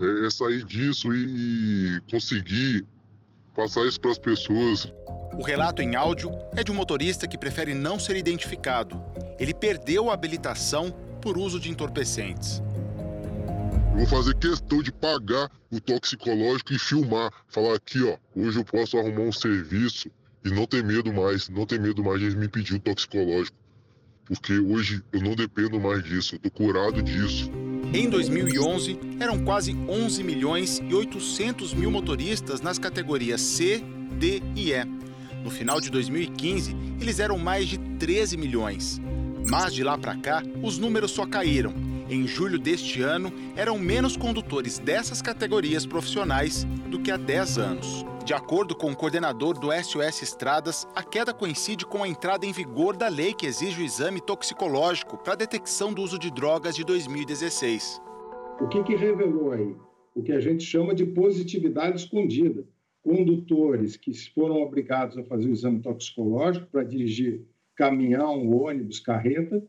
é, 0.00 0.26
é 0.26 0.30
sair 0.30 0.64
disso 0.64 1.14
e, 1.14 1.96
e 1.96 2.00
conseguir 2.10 2.84
passar 3.54 3.86
isso 3.86 4.00
para 4.00 4.10
as 4.10 4.18
pessoas. 4.18 4.92
O 5.38 5.44
relato 5.44 5.82
em 5.82 5.94
áudio 5.94 6.32
é 6.56 6.64
de 6.64 6.72
um 6.72 6.74
motorista 6.74 7.28
que 7.28 7.38
prefere 7.38 7.74
não 7.74 7.96
ser 7.96 8.16
identificado. 8.16 9.00
Ele 9.38 9.54
perdeu 9.54 10.10
a 10.10 10.14
habilitação 10.14 10.90
por 11.22 11.38
uso 11.38 11.60
de 11.60 11.70
entorpecentes. 11.70 12.60
Eu 13.92 13.98
vou 13.98 14.06
fazer 14.06 14.34
questão 14.34 14.82
de 14.82 14.90
pagar 14.90 15.48
o 15.70 15.80
toxicológico 15.80 16.72
e 16.72 16.78
filmar. 16.78 17.32
Falar 17.46 17.76
aqui, 17.76 18.02
ó, 18.02 18.16
hoje 18.34 18.58
eu 18.58 18.64
posso 18.64 18.98
arrumar 18.98 19.22
um 19.22 19.32
serviço 19.32 20.10
e 20.44 20.50
não 20.50 20.66
ter 20.66 20.82
medo 20.82 21.12
mais, 21.12 21.48
não 21.48 21.64
ter 21.64 21.78
medo 21.78 22.02
mais 22.02 22.20
de 22.20 22.36
me 22.36 22.48
pedir 22.48 22.74
o 22.74 22.80
toxicológico 22.80 23.56
porque 24.26 24.58
hoje 24.58 25.02
eu 25.12 25.20
não 25.20 25.34
dependo 25.34 25.80
mais 25.80 26.02
disso, 26.02 26.34
eu 26.34 26.38
tô 26.38 26.50
curado 26.50 27.02
disso. 27.02 27.50
Em 27.94 28.10
2011, 28.10 28.98
eram 29.20 29.44
quase 29.44 29.72
11 29.88 30.22
milhões 30.24 30.80
e 30.86 30.92
800 30.92 31.72
mil 31.72 31.90
motoristas 31.90 32.60
nas 32.60 32.78
categorias 32.78 33.40
C, 33.40 33.82
D 34.18 34.42
e 34.54 34.72
E. 34.72 34.84
No 35.44 35.50
final 35.50 35.80
de 35.80 35.90
2015, 35.90 36.76
eles 37.00 37.20
eram 37.20 37.38
mais 37.38 37.68
de 37.68 37.78
13 37.78 38.36
milhões. 38.36 39.00
Mas 39.48 39.72
de 39.72 39.84
lá 39.84 39.96
para 39.96 40.16
cá, 40.16 40.42
os 40.60 40.76
números 40.76 41.12
só 41.12 41.24
caíram. 41.24 41.72
Em 42.08 42.26
julho 42.26 42.58
deste 42.58 43.00
ano, 43.00 43.32
eram 43.54 43.78
menos 43.78 44.16
condutores 44.16 44.78
dessas 44.78 45.22
categorias 45.22 45.86
profissionais 45.86 46.64
do 46.90 46.98
que 46.98 47.12
há 47.12 47.16
10 47.16 47.58
anos. 47.58 48.04
De 48.26 48.34
acordo 48.34 48.74
com 48.74 48.90
o 48.90 48.96
coordenador 48.96 49.56
do 49.56 49.68
SOS 49.70 50.20
Estradas, 50.20 50.84
a 50.96 51.02
queda 51.04 51.32
coincide 51.32 51.86
com 51.86 52.02
a 52.02 52.08
entrada 52.08 52.44
em 52.44 52.50
vigor 52.50 52.96
da 52.96 53.06
lei 53.06 53.32
que 53.32 53.46
exige 53.46 53.80
o 53.80 53.84
exame 53.84 54.20
toxicológico 54.20 55.16
para 55.16 55.34
a 55.34 55.36
detecção 55.36 55.94
do 55.94 56.02
uso 56.02 56.18
de 56.18 56.28
drogas 56.28 56.74
de 56.74 56.82
2016. 56.82 58.02
O 58.60 58.66
que, 58.66 58.82
que 58.82 58.96
revelou 58.96 59.52
aí? 59.52 59.76
O 60.12 60.24
que 60.24 60.32
a 60.32 60.40
gente 60.40 60.64
chama 60.64 60.92
de 60.92 61.06
positividade 61.06 62.00
escondida. 62.00 62.66
Condutores 63.00 63.96
que 63.96 64.12
foram 64.34 64.60
obrigados 64.60 65.16
a 65.16 65.22
fazer 65.22 65.46
o 65.46 65.52
exame 65.52 65.78
toxicológico 65.78 66.66
para 66.66 66.82
dirigir 66.82 67.44
caminhão, 67.76 68.50
ônibus, 68.50 68.98
carreta, 68.98 69.62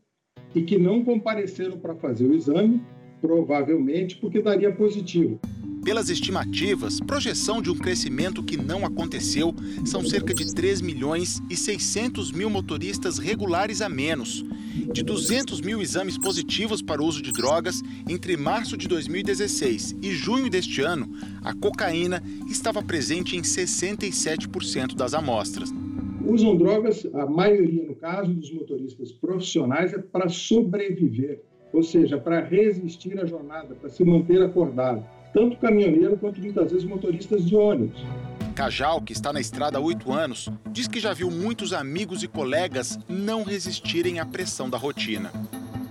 e 0.56 0.64
que 0.64 0.80
não 0.80 1.06
compareceram 1.06 1.78
para 1.78 1.94
fazer 1.94 2.26
o 2.26 2.34
exame, 2.34 2.82
provavelmente 3.22 4.18
porque 4.18 4.42
daria 4.42 4.74
positivo. 4.74 5.40
Pelas 5.88 6.10
estimativas, 6.10 7.00
projeção 7.00 7.62
de 7.62 7.72
um 7.72 7.78
crescimento 7.78 8.44
que 8.44 8.58
não 8.58 8.86
aconteceu 8.86 9.56
são 9.86 10.04
cerca 10.04 10.34
de 10.34 10.54
3 10.54 10.82
milhões 10.82 11.42
e 11.50 11.56
600 11.56 12.30
mil 12.34 12.50
motoristas 12.50 13.18
regulares 13.18 13.82
a 13.82 13.88
menos. 13.88 14.44
De 14.92 15.02
200 15.02 15.62
mil 15.62 15.82
exames 15.82 16.18
positivos 16.18 16.82
para 16.82 17.02
o 17.02 17.06
uso 17.06 17.22
de 17.22 17.32
drogas, 17.32 17.82
entre 18.06 18.36
março 18.36 18.76
de 18.76 18.86
2016 18.86 19.96
e 20.02 20.12
junho 20.12 20.50
deste 20.50 20.82
ano, 20.82 21.10
a 21.42 21.54
cocaína 21.54 22.22
estava 22.50 22.84
presente 22.84 23.38
em 23.38 23.42
67% 23.42 24.94
das 24.94 25.14
amostras. 25.14 25.74
Usam 26.26 26.58
drogas, 26.58 27.08
a 27.14 27.26
maioria, 27.26 27.86
no 27.86 27.96
caso 27.96 28.34
dos 28.34 28.52
motoristas 28.52 29.14
profissionais, 29.14 29.94
é 29.94 30.00
para 30.00 30.28
sobreviver, 30.28 31.42
ou 31.72 31.82
seja, 31.82 32.18
para 32.18 32.44
resistir 32.44 33.18
à 33.22 33.26
jornada, 33.26 33.74
para 33.74 33.88
se 33.88 34.04
manter 34.04 34.42
acordado 34.42 35.16
tanto 35.34 35.58
caminhoneiro 35.58 36.18
quanto 36.18 36.40
muitas 36.42 36.72
vezes 36.72 36.88
motoristas 36.88 37.46
de 37.46 37.56
ônibus. 37.56 38.00
Cajal, 38.56 39.02
que 39.02 39.14
está 39.14 39.32
na 39.32 39.40
estrada 39.40 39.78
há 39.78 39.82
oito 39.82 40.12
anos, 40.12 40.50
diz 40.72 40.88
que 40.88 41.00
já 41.00 41.14
viu 41.14 41.30
muitos 41.30 41.74
amigos 41.74 42.24
e 42.24 42.28
colegas 42.28 42.98
não 43.08 43.44
resistirem 43.44 44.20
à 44.20 44.26
pressão 44.26 44.70
da 44.70 44.78
rotina. 44.78 45.32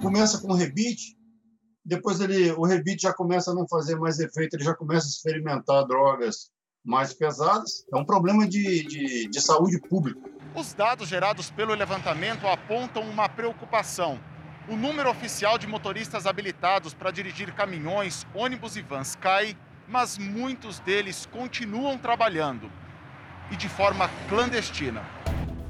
Começa 0.02 0.40
com 0.40 0.48
o 0.48 0.54
rebite, 0.54 1.16
depois 1.84 2.20
ele, 2.20 2.50
o 2.52 2.64
rebite 2.64 3.02
já 3.02 3.14
começa 3.14 3.52
a 3.52 3.54
não 3.54 3.68
fazer 3.68 3.94
mais 3.96 4.18
efeito, 4.18 4.56
ele 4.56 4.64
já 4.64 4.74
começa 4.74 5.06
a 5.06 5.10
experimentar 5.10 5.86
drogas 5.86 6.50
mais 6.84 7.12
pesadas. 7.14 7.84
É 7.92 7.96
um 7.96 8.04
problema 8.04 8.46
de, 8.48 8.84
de, 8.84 9.28
de 9.28 9.40
saúde 9.40 9.80
pública. 9.88 10.20
Os 10.56 10.72
dados 10.74 11.08
gerados 11.08 11.50
pelo 11.50 11.74
levantamento 11.74 12.46
apontam 12.46 13.02
uma 13.02 13.28
preocupação 13.28 14.18
o 14.68 14.74
número 14.74 15.08
oficial 15.08 15.56
de 15.58 15.66
motoristas 15.66 16.26
habilitados 16.26 16.92
para 16.92 17.10
dirigir 17.10 17.52
caminhões, 17.52 18.26
ônibus 18.34 18.76
e 18.76 18.82
vans 18.82 19.14
cai, 19.14 19.56
mas 19.88 20.18
muitos 20.18 20.80
deles 20.80 21.26
continuam 21.26 21.96
trabalhando 21.96 22.68
e 23.50 23.56
de 23.56 23.68
forma 23.68 24.10
clandestina, 24.28 25.02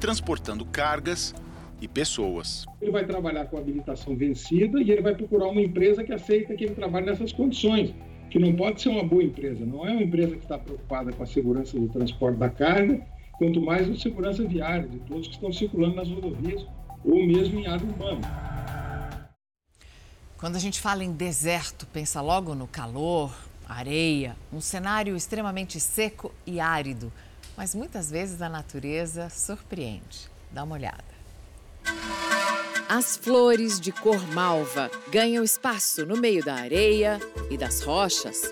transportando 0.01 0.64
cargas 0.64 1.34
e 1.78 1.86
pessoas. 1.86 2.64
Ele 2.80 2.90
vai 2.90 3.05
trabalhar 3.05 3.44
com 3.47 3.59
habilitação 3.59 4.16
vencida 4.16 4.80
e 4.80 4.90
ele 4.90 5.03
vai 5.03 5.14
procurar 5.14 5.49
uma 5.49 5.61
empresa 5.61 6.03
que 6.03 6.12
aceita 6.12 6.55
que 6.55 6.64
ele 6.64 6.74
trabalhe 6.74 7.05
nessas 7.05 7.34
condições, 7.34 7.94
que 8.30 8.38
não 8.38 8.55
pode 8.55 8.80
ser 8.80 8.88
uma 8.88 9.05
boa 9.05 9.22
empresa, 9.22 9.64
não 9.66 9.86
é 9.86 9.92
uma 9.92 10.03
empresa 10.03 10.36
que 10.36 10.42
está 10.42 10.59
preocupada 10.59 11.12
com 11.12 11.22
a 11.22 11.26
segurança 11.26 11.78
do 11.78 11.88
transporte 11.88 12.38
da 12.38 12.49
carga, 12.49 13.07
quanto 13.32 13.61
mais 13.61 13.90
a 13.90 13.94
segurança 13.94 14.42
viária 14.42 14.88
de 14.88 14.99
todos 15.01 15.28
que 15.28 15.34
estão 15.34 15.53
circulando 15.53 15.97
nas 15.97 16.09
rodovias 16.09 16.66
ou 17.05 17.26
mesmo 17.26 17.61
em 17.61 17.66
área 17.66 17.84
urbana. 17.86 18.76
Quando 20.39 20.57
a 20.57 20.59
gente 20.59 20.80
fala 20.80 21.03
em 21.03 21.12
deserto, 21.12 21.87
pensa 21.87 22.20
logo 22.20 22.55
no 22.55 22.66
calor, 22.66 23.34
areia, 23.66 24.37
um 24.53 24.61
cenário 24.61 25.16
extremamente 25.16 25.80
seco 25.80 26.32
e 26.45 26.61
árido. 26.61 27.11
Mas 27.57 27.74
muitas 27.74 28.11
vezes 28.11 28.43
a 28.43 28.49
natureza 28.49 29.30
surpreende. 29.30 30.30
Dá 30.51 30.62
uma 30.62 30.74
olhada. 30.74 31.05
As 32.87 33.16
flores 33.16 33.80
de 33.80 33.91
cor 33.93 34.24
malva 34.28 34.91
ganham 35.11 35.43
espaço 35.43 36.05
no 36.05 36.18
meio 36.18 36.45
da 36.45 36.55
areia 36.55 37.18
e 37.51 37.57
das 37.57 37.80
rochas. 37.80 38.43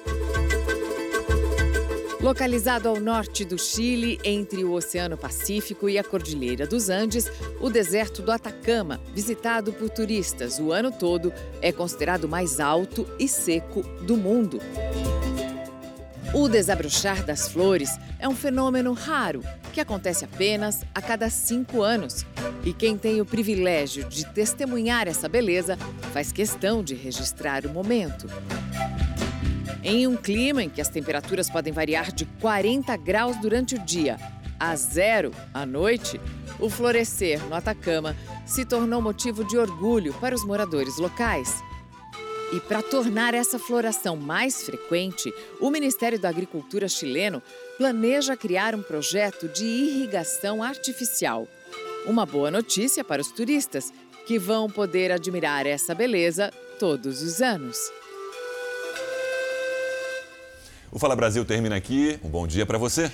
Localizado 2.25 2.89
ao 2.89 2.99
norte 2.99 3.45
do 3.45 3.59
Chile, 3.59 4.19
entre 4.25 4.65
o 4.65 4.73
Oceano 4.73 5.15
Pacífico 5.15 5.91
e 5.91 5.99
a 5.99 6.03
Cordilheira 6.03 6.67
dos 6.67 6.89
Andes, 6.89 7.31
o 7.61 7.69
deserto 7.69 8.23
do 8.23 8.33
Atacama, 8.33 8.99
visitado 9.15 9.75
por 9.75 9.91
turistas 9.91 10.59
o 10.59 10.73
ano 10.73 10.91
todo, 10.91 11.31
é 11.61 11.71
considerado 11.71 12.25
o 12.25 12.29
mais 12.29 12.61
alto 12.61 13.07
e 13.19 13.29
seco 13.29 13.83
do 14.07 14.17
mundo. 14.17 14.59
O 16.33 16.49
desabrochar 16.49 17.27
das 17.27 17.47
flores 17.47 17.91
é 18.19 18.27
um 18.27 18.35
fenômeno 18.35 18.95
raro 18.95 19.43
que 19.75 19.81
acontece 19.81 20.25
apenas 20.25 20.81
a 20.95 21.03
cada 21.03 21.29
cinco 21.29 21.83
anos. 21.83 22.25
E 22.65 22.73
quem 22.73 22.97
tem 22.97 23.21
o 23.21 23.27
privilégio 23.27 24.09
de 24.09 24.25
testemunhar 24.33 25.07
essa 25.09 25.29
beleza 25.29 25.77
faz 26.11 26.33
questão 26.33 26.83
de 26.83 26.95
registrar 26.95 27.67
o 27.67 27.69
momento. 27.69 28.27
Em 29.85 30.07
um 30.07 30.17
clima 30.17 30.63
em 30.63 30.71
que 30.71 30.81
as 30.81 30.89
temperaturas 30.89 31.51
podem 31.51 31.73
variar 31.73 32.11
de 32.11 32.25
40 32.25 32.97
graus 32.97 33.37
durante 33.37 33.75
o 33.75 33.79
dia 33.79 34.17
a 34.59 34.75
zero 34.77 35.31
à 35.53 35.67
noite, 35.67 36.21
o 36.59 36.71
florescer 36.71 37.39
no 37.47 37.55
Atacama 37.55 38.17
se 38.47 38.65
tornou 38.65 39.03
motivo 39.03 39.45
de 39.45 39.59
orgulho 39.59 40.15
para 40.15 40.35
os 40.35 40.45
moradores 40.45 40.97
locais. 40.97 41.63
E 42.53 42.61
para 42.61 42.83
tornar 42.83 43.35
essa 43.35 43.59
floração 43.59 44.17
mais 44.17 44.63
frequente, 44.63 45.33
o 45.61 45.71
Ministério 45.71 46.19
da 46.19 46.29
Agricultura 46.29 46.89
chileno 46.89 47.43
planeja 47.77 48.37
criar 48.37 48.75
um 48.75 48.83
projeto 48.83 49.49
de 49.49 49.65
irrigação 49.65 50.63
artificial. 50.63 51.49
Uma 52.07 52.25
boa 52.25 52.51
notícia 52.51 53.03
para 53.03 53.21
os 53.21 53.33
turistas, 53.33 53.93
que 54.27 54.39
vão 54.39 54.71
poder 54.71 55.13
admirar 55.13 55.67
essa 55.67 55.95
beleza 55.95 56.51
todos 56.79 57.23
os 57.23 57.43
anos. 57.43 57.77
O 60.95 60.99
Fala 61.01 61.17
Brasil 61.17 61.45
termina 61.45 61.75
aqui. 61.75 62.21
Um 62.23 62.29
bom 62.29 62.47
dia 62.47 62.65
para 62.65 62.79
você. 62.79 63.03